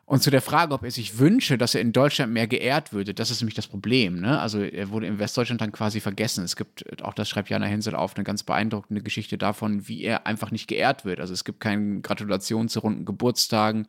[0.07, 3.14] Und zu der Frage, ob er sich wünsche, dass er in Deutschland mehr geehrt würde,
[3.14, 4.20] das ist nämlich das Problem.
[4.20, 4.38] Ne?
[4.38, 6.44] Also er wurde in Westdeutschland dann quasi vergessen.
[6.44, 10.26] Es gibt, auch das schreibt Jana Hensel auf, eine ganz beeindruckende Geschichte davon, wie er
[10.26, 11.20] einfach nicht geehrt wird.
[11.20, 13.88] Also es gibt keine Gratulation zu runden Geburtstagen,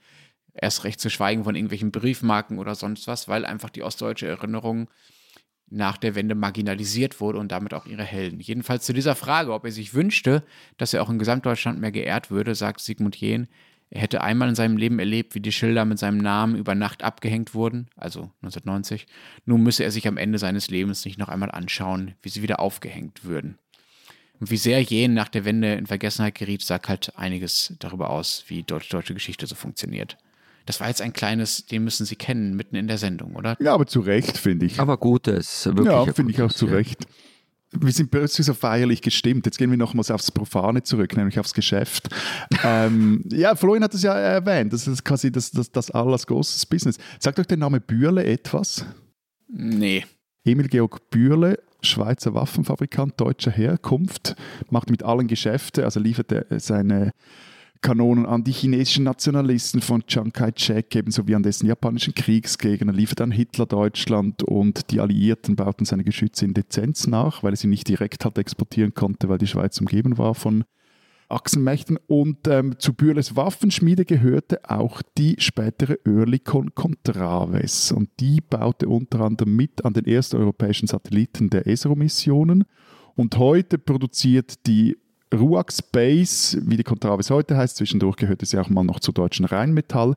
[0.54, 4.90] erst recht zu schweigen von irgendwelchen Briefmarken oder sonst was, weil einfach die ostdeutsche Erinnerung
[5.68, 8.40] nach der Wende marginalisiert wurde und damit auch ihre Helden.
[8.40, 10.44] Jedenfalls zu dieser Frage, ob er sich wünschte,
[10.78, 13.48] dass er auch in Gesamtdeutschland mehr geehrt würde, sagt Sigmund Jähn,
[13.96, 17.02] er hätte einmal in seinem Leben erlebt, wie die Schilder mit seinem Namen über Nacht
[17.02, 19.08] abgehängt wurden, also 1990.
[19.46, 22.60] Nun müsse er sich am Ende seines Lebens nicht noch einmal anschauen, wie sie wieder
[22.60, 23.58] aufgehängt würden.
[24.42, 28.44] Und wie sehr Jähn nach der Wende in Vergessenheit geriet, sagt halt einiges darüber aus,
[28.48, 30.18] wie deutsch-deutsche Geschichte so funktioniert.
[30.66, 33.56] Das war jetzt ein kleines, den müssen Sie kennen, mitten in der Sendung, oder?
[33.62, 34.78] Ja, aber zu Recht, finde ich.
[34.78, 35.86] Aber gutes, wirklich.
[35.86, 36.74] ja, finde ich auch zu ja.
[37.80, 39.46] Wir sind plötzlich so feierlich gestimmt.
[39.46, 42.10] Jetzt gehen wir nochmals aufs Profane zurück, nämlich aufs Geschäft.
[42.64, 46.66] ähm, ja, Florian hat es ja erwähnt, das ist quasi das, das, das alles großes
[46.66, 46.98] Business.
[47.20, 48.86] Sagt euch der Name Bürle etwas?
[49.48, 50.06] Nee.
[50.44, 54.36] Emil Georg Bürle, Schweizer Waffenfabrikant deutscher Herkunft,
[54.70, 57.12] macht mit allen Geschäfte, also liefert er seine
[57.86, 63.22] Kanonen an die chinesischen Nationalisten von Chiang Kai-shek, ebenso wie an dessen japanischen Kriegsgegner, liefert
[63.22, 67.68] an Hitler Deutschland und die Alliierten bauten seine Geschütze in Dezenz nach, weil er sie
[67.68, 70.64] nicht direkt halt exportieren konnte, weil die Schweiz umgeben war von
[71.30, 72.00] Achsenmächten.
[72.08, 77.92] Und ähm, zu Bürles Waffenschmiede gehörte auch die spätere Oerlikon Contraves.
[77.92, 82.64] Und die baute unter anderem mit an den ersten europäischen Satelliten der ESRO-Missionen.
[83.14, 84.98] Und heute produziert die
[85.36, 89.46] Ruag Space, wie die Contraves heute heißt, zwischendurch gehörte sie auch mal noch zur deutschen
[89.46, 90.16] Rheinmetall,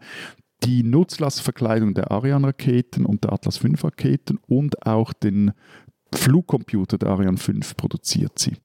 [0.64, 5.52] die Nutzlastverkleidung der Ariane-Raketen und der Atlas V-Raketen und auch den
[6.12, 8.56] Flugcomputer der Ariane 5 produziert sie.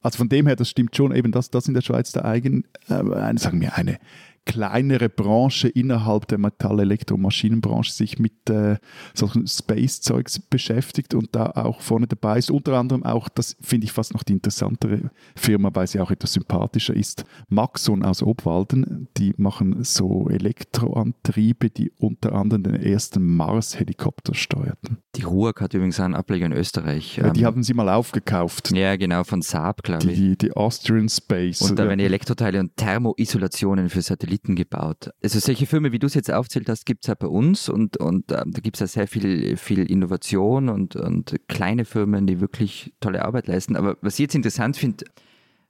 [0.00, 2.64] Also von dem her, das stimmt schon, eben dass das in der Schweiz der eigen,
[2.88, 3.98] äh, sagen wir, eine
[4.46, 8.78] kleinere Branche innerhalb der Metall-Elektromaschinenbranche sich mit äh,
[9.12, 12.50] solchen Space-Zeugs beschäftigt und da auch vorne dabei ist.
[12.50, 16.32] Unter anderem auch, das finde ich fast noch die interessantere Firma, weil sie auch etwas
[16.32, 19.08] sympathischer ist, Maxon aus Obwalden.
[19.16, 24.98] Die machen so Elektroantriebe, die unter anderem den ersten Mars-Helikopter steuerten.
[25.16, 27.16] Die RUAG hat übrigens einen Ableger in Österreich.
[27.16, 28.70] Ja, die ähm, haben sie mal aufgekauft.
[28.70, 30.16] Ja, genau, von Saab, glaube ich.
[30.16, 31.62] Die, die Austrian Space.
[31.62, 35.10] Und da werden die Elektroteile und Thermoisolationen für Satelliten Satelliten gebaut.
[35.22, 37.96] Also solche Firmen, wie du es jetzt aufzählt hast, gibt es ja bei uns und,
[37.96, 42.40] und ähm, da gibt es ja sehr viel, viel Innovation und, und kleine Firmen, die
[42.40, 43.76] wirklich tolle Arbeit leisten.
[43.76, 45.04] Aber was ich jetzt interessant finde,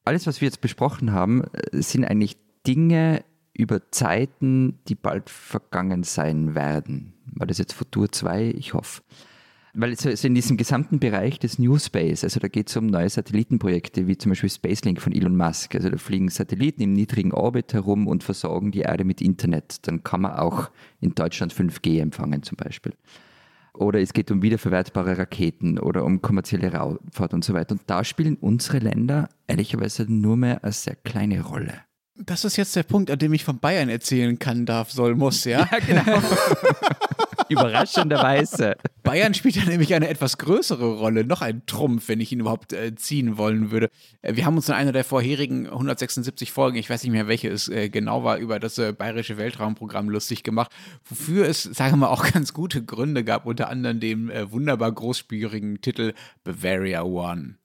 [0.04, 2.36] alles, was wir jetzt besprochen haben, äh, sind eigentlich
[2.66, 7.14] Dinge über Zeiten, die bald vergangen sein werden.
[7.26, 8.50] War das jetzt Futur 2?
[8.56, 9.02] Ich hoffe
[9.76, 12.86] weil so, so in diesem gesamten Bereich des New Space, also da geht es um
[12.86, 15.74] neue Satellitenprojekte, wie zum Beispiel Spacelink von Elon Musk.
[15.74, 19.86] Also da fliegen Satelliten im niedrigen Orbit herum und versorgen die Erde mit Internet.
[19.86, 20.70] Dann kann man auch
[21.00, 22.94] in Deutschland 5G empfangen zum Beispiel.
[23.74, 27.72] Oder es geht um wiederverwertbare Raketen oder um kommerzielle Raumfahrt und so weiter.
[27.72, 31.74] Und da spielen unsere Länder ehrlicherweise nur mehr eine sehr kleine Rolle.
[32.18, 35.44] Das ist jetzt der Punkt, an dem ich von Bayern erzählen kann, darf, soll, muss,
[35.44, 35.68] ja?
[35.70, 36.22] Ja, genau.
[37.50, 38.76] Überraschenderweise.
[39.07, 42.72] Bayern spielt ja nämlich eine etwas größere Rolle, noch ein Trumpf, wenn ich ihn überhaupt
[42.72, 43.88] äh, ziehen wollen würde.
[44.20, 47.48] Äh, wir haben uns in einer der vorherigen 176 Folgen, ich weiß nicht mehr, welche
[47.48, 50.72] es äh, genau war, über das äh, bayerische Weltraumprogramm lustig gemacht,
[51.04, 54.90] wofür es, sagen wir mal, auch ganz gute Gründe gab, unter anderem den äh, wunderbar
[54.90, 57.59] großspürigen Titel Bavaria One.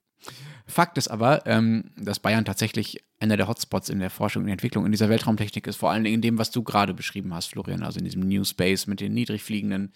[0.67, 4.85] Fakt ist aber, ähm, dass Bayern tatsächlich einer der Hotspots in der Forschung und Entwicklung
[4.85, 7.83] in dieser Weltraumtechnik ist, vor allen Dingen in dem, was du gerade beschrieben hast, Florian,
[7.83, 9.91] also in diesem New Space mit den niedrig fliegenden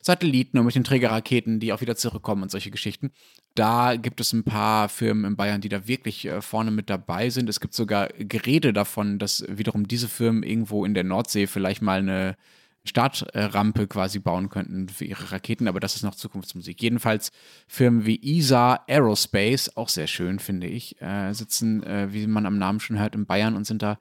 [0.00, 3.10] Satelliten und mit den Trägerraketen, die auch wieder zurückkommen und solche Geschichten.
[3.54, 7.28] Da gibt es ein paar Firmen in Bayern, die da wirklich äh, vorne mit dabei
[7.28, 7.48] sind.
[7.48, 11.98] Es gibt sogar Gerede davon, dass wiederum diese Firmen irgendwo in der Nordsee vielleicht mal
[11.98, 12.36] eine
[12.90, 16.82] Startrampe quasi bauen könnten für ihre Raketen, aber das ist noch Zukunftsmusik.
[16.82, 17.30] Jedenfalls
[17.68, 22.58] Firmen wie ESA Aerospace, auch sehr schön, finde ich, äh, sitzen, äh, wie man am
[22.58, 23.98] Namen schon hört, in Bayern und sind da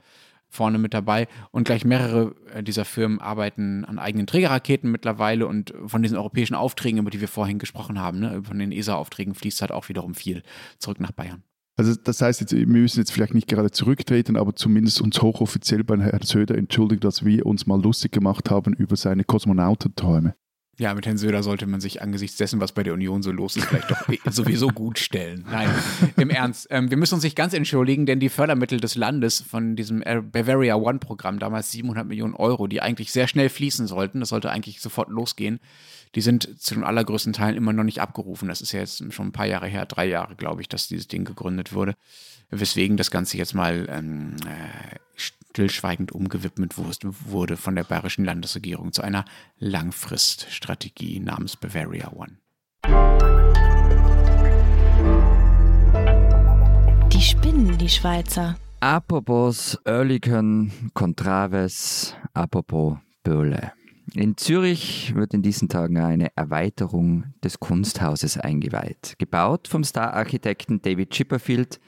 [0.49, 1.27] vorne mit dabei.
[1.51, 6.55] Und gleich mehrere äh, dieser Firmen arbeiten an eigenen Trägerraketen mittlerweile und von diesen europäischen
[6.55, 10.15] Aufträgen, über die wir vorhin gesprochen haben, ne, von den ESA-Aufträgen fließt halt auch wiederum
[10.15, 10.41] viel
[10.79, 11.43] zurück nach Bayern.
[11.79, 15.85] Also das heißt, jetzt, wir müssen jetzt vielleicht nicht gerade zurücktreten, aber zumindest uns hochoffiziell
[15.85, 20.35] bei Herrn Söder entschuldigen, dass wir uns mal lustig gemacht haben über seine Kosmonautenträume.
[20.77, 23.55] Ja, mit Herrn Söder sollte man sich angesichts dessen, was bei der Union so los
[23.55, 24.01] ist, vielleicht doch
[24.31, 25.45] sowieso gut stellen.
[25.49, 25.69] Nein,
[26.17, 26.67] im Ernst.
[26.69, 30.03] Ähm, wir müssen uns nicht ganz entschuldigen, denn die Fördermittel des Landes von diesem
[30.33, 34.81] Bavaria One-Programm, damals 700 Millionen Euro, die eigentlich sehr schnell fließen sollten, das sollte eigentlich
[34.81, 35.61] sofort losgehen,
[36.15, 38.47] die sind zu den allergrößten Teilen immer noch nicht abgerufen.
[38.47, 41.07] Das ist ja jetzt schon ein paar Jahre her, drei Jahre, glaube ich, dass dieses
[41.07, 41.95] Ding gegründet wurde.
[42.49, 49.03] Weswegen das Ganze jetzt mal ähm, äh, stillschweigend umgewidmet wurde von der bayerischen Landesregierung zu
[49.03, 49.25] einer
[49.59, 52.37] Langfriststrategie namens Bavaria One.
[57.13, 58.57] Die spinnen, die Schweizer.
[58.79, 63.73] Apropos Oerlikon, Contraves, apropos Böhle.
[64.13, 69.15] In Zürich wird in diesen Tagen eine Erweiterung des Kunsthauses eingeweiht.
[69.19, 71.79] Gebaut vom Star-Architekten David Chipperfield,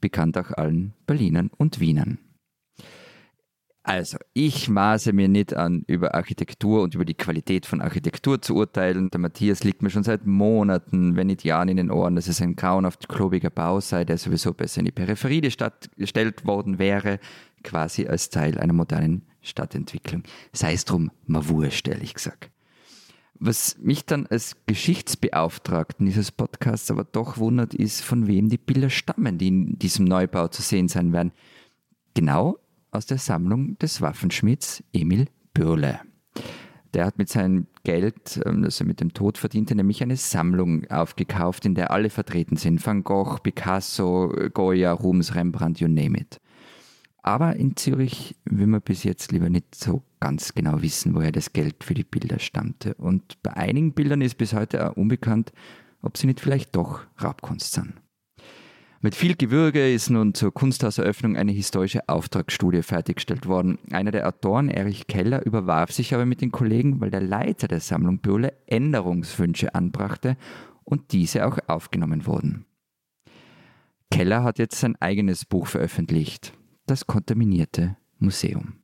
[0.00, 2.18] bekannt auch allen Berlinern und Wienern.
[3.84, 8.54] Also, ich maße mir nicht an, über Architektur und über die Qualität von Architektur zu
[8.56, 9.08] urteilen.
[9.10, 12.42] Der Matthias liegt mir schon seit Monaten, wenn nicht Jahren in den Ohren, dass es
[12.42, 16.78] ein grauenhaft klobiger Bau sei, der sowieso besser in die Peripherie der Stadt gestellt worden
[16.78, 17.18] wäre,
[17.62, 20.22] quasi als Teil einer modernen Stadtentwicklung.
[20.52, 22.50] Sei es drum, mal wurscht, ehrlich gesagt.
[23.40, 28.90] Was mich dann als Geschichtsbeauftragten dieses Podcasts aber doch wundert, ist, von wem die Bilder
[28.90, 31.32] stammen, die in diesem Neubau zu sehen sein werden.
[32.14, 32.58] Genau
[32.90, 36.00] aus der Sammlung des Waffenschmieds Emil Bürle.
[36.94, 40.86] Der hat mit seinem Geld, ähm, das er mit dem Tod verdiente, nämlich eine Sammlung
[40.90, 42.84] aufgekauft, in der alle vertreten sind.
[42.84, 46.40] Van Gogh, Picasso, Goya, Rubens, Rembrandt, you name it.
[47.22, 51.52] Aber in Zürich will man bis jetzt lieber nicht so ganz genau wissen, woher das
[51.52, 52.94] Geld für die Bilder stammte.
[52.94, 55.52] Und bei einigen Bildern ist bis heute auch unbekannt,
[56.00, 57.94] ob sie nicht vielleicht doch Raubkunst sind.
[59.00, 63.78] Mit viel Gewürge ist nun zur Kunsthauseröffnung eine historische Auftragsstudie fertiggestellt worden.
[63.92, 67.78] Einer der Autoren, Erich Keller, überwarf sich aber mit den Kollegen, weil der Leiter der
[67.78, 70.36] Sammlung Bürle Änderungswünsche anbrachte
[70.82, 72.64] und diese auch aufgenommen wurden.
[74.10, 76.57] Keller hat jetzt sein eigenes Buch veröffentlicht,
[76.88, 78.78] Das kontaminierte Museum.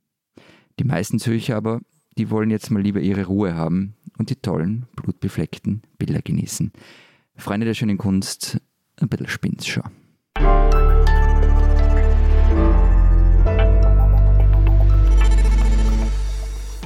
[0.79, 1.81] Die meisten Zürcher aber,
[2.19, 6.71] die wollen jetzt mal lieber ihre Ruhe haben und die tollen, blutbefleckten Bilder genießen.
[7.35, 8.61] Freunde der schönen Kunst,
[9.01, 9.85] ein bisschen spinnt's schon.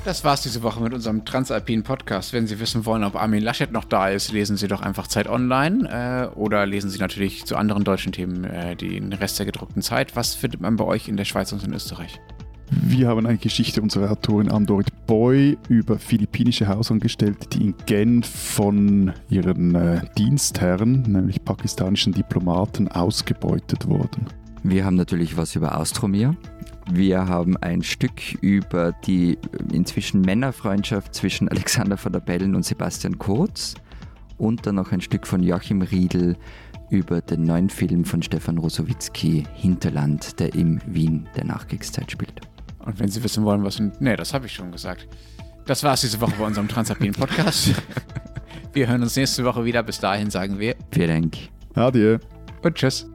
[0.09, 2.32] Das war's diese Woche mit unserem Transalpinen Podcast.
[2.32, 5.28] Wenn Sie wissen wollen, ob Armin Laschet noch da ist, lesen Sie doch einfach Zeit
[5.28, 9.82] Online äh, oder lesen Sie natürlich zu anderen deutschen Themen äh, den Rest der gedruckten
[9.82, 10.16] Zeit.
[10.16, 12.18] Was findet man bei euch in der Schweiz und in Österreich?
[12.70, 19.12] Wir haben eine Geschichte unserer Autorin Andorit Boy über philippinische Hausangestellte, die in Genf von
[19.28, 24.24] ihren äh, Dienstherren, nämlich pakistanischen Diplomaten, ausgebeutet wurden.
[24.62, 26.34] Wir haben natürlich was über Austromir.
[26.91, 29.39] Wir haben ein Stück über die
[29.72, 33.74] inzwischen Männerfreundschaft zwischen Alexander von der Bellen und Sebastian Kurz
[34.39, 36.36] und dann noch ein Stück von Joachim Riedel
[36.91, 42.41] über den neuen Film von Stefan Rosowitzki Hinterland, der im Wien der Nachkriegszeit spielt.
[42.78, 43.80] Und wenn Sie wissen wollen, was...
[44.01, 45.07] Nee, das habe ich schon gesagt.
[45.66, 47.74] Das war's diese Woche bei unserem Transalpinen Podcast.
[48.72, 49.82] wir hören uns nächste Woche wieder.
[49.82, 50.74] Bis dahin sagen wir...
[50.91, 51.36] Vielen Dank.
[51.74, 52.18] Adieu.
[52.62, 53.07] Und tschüss.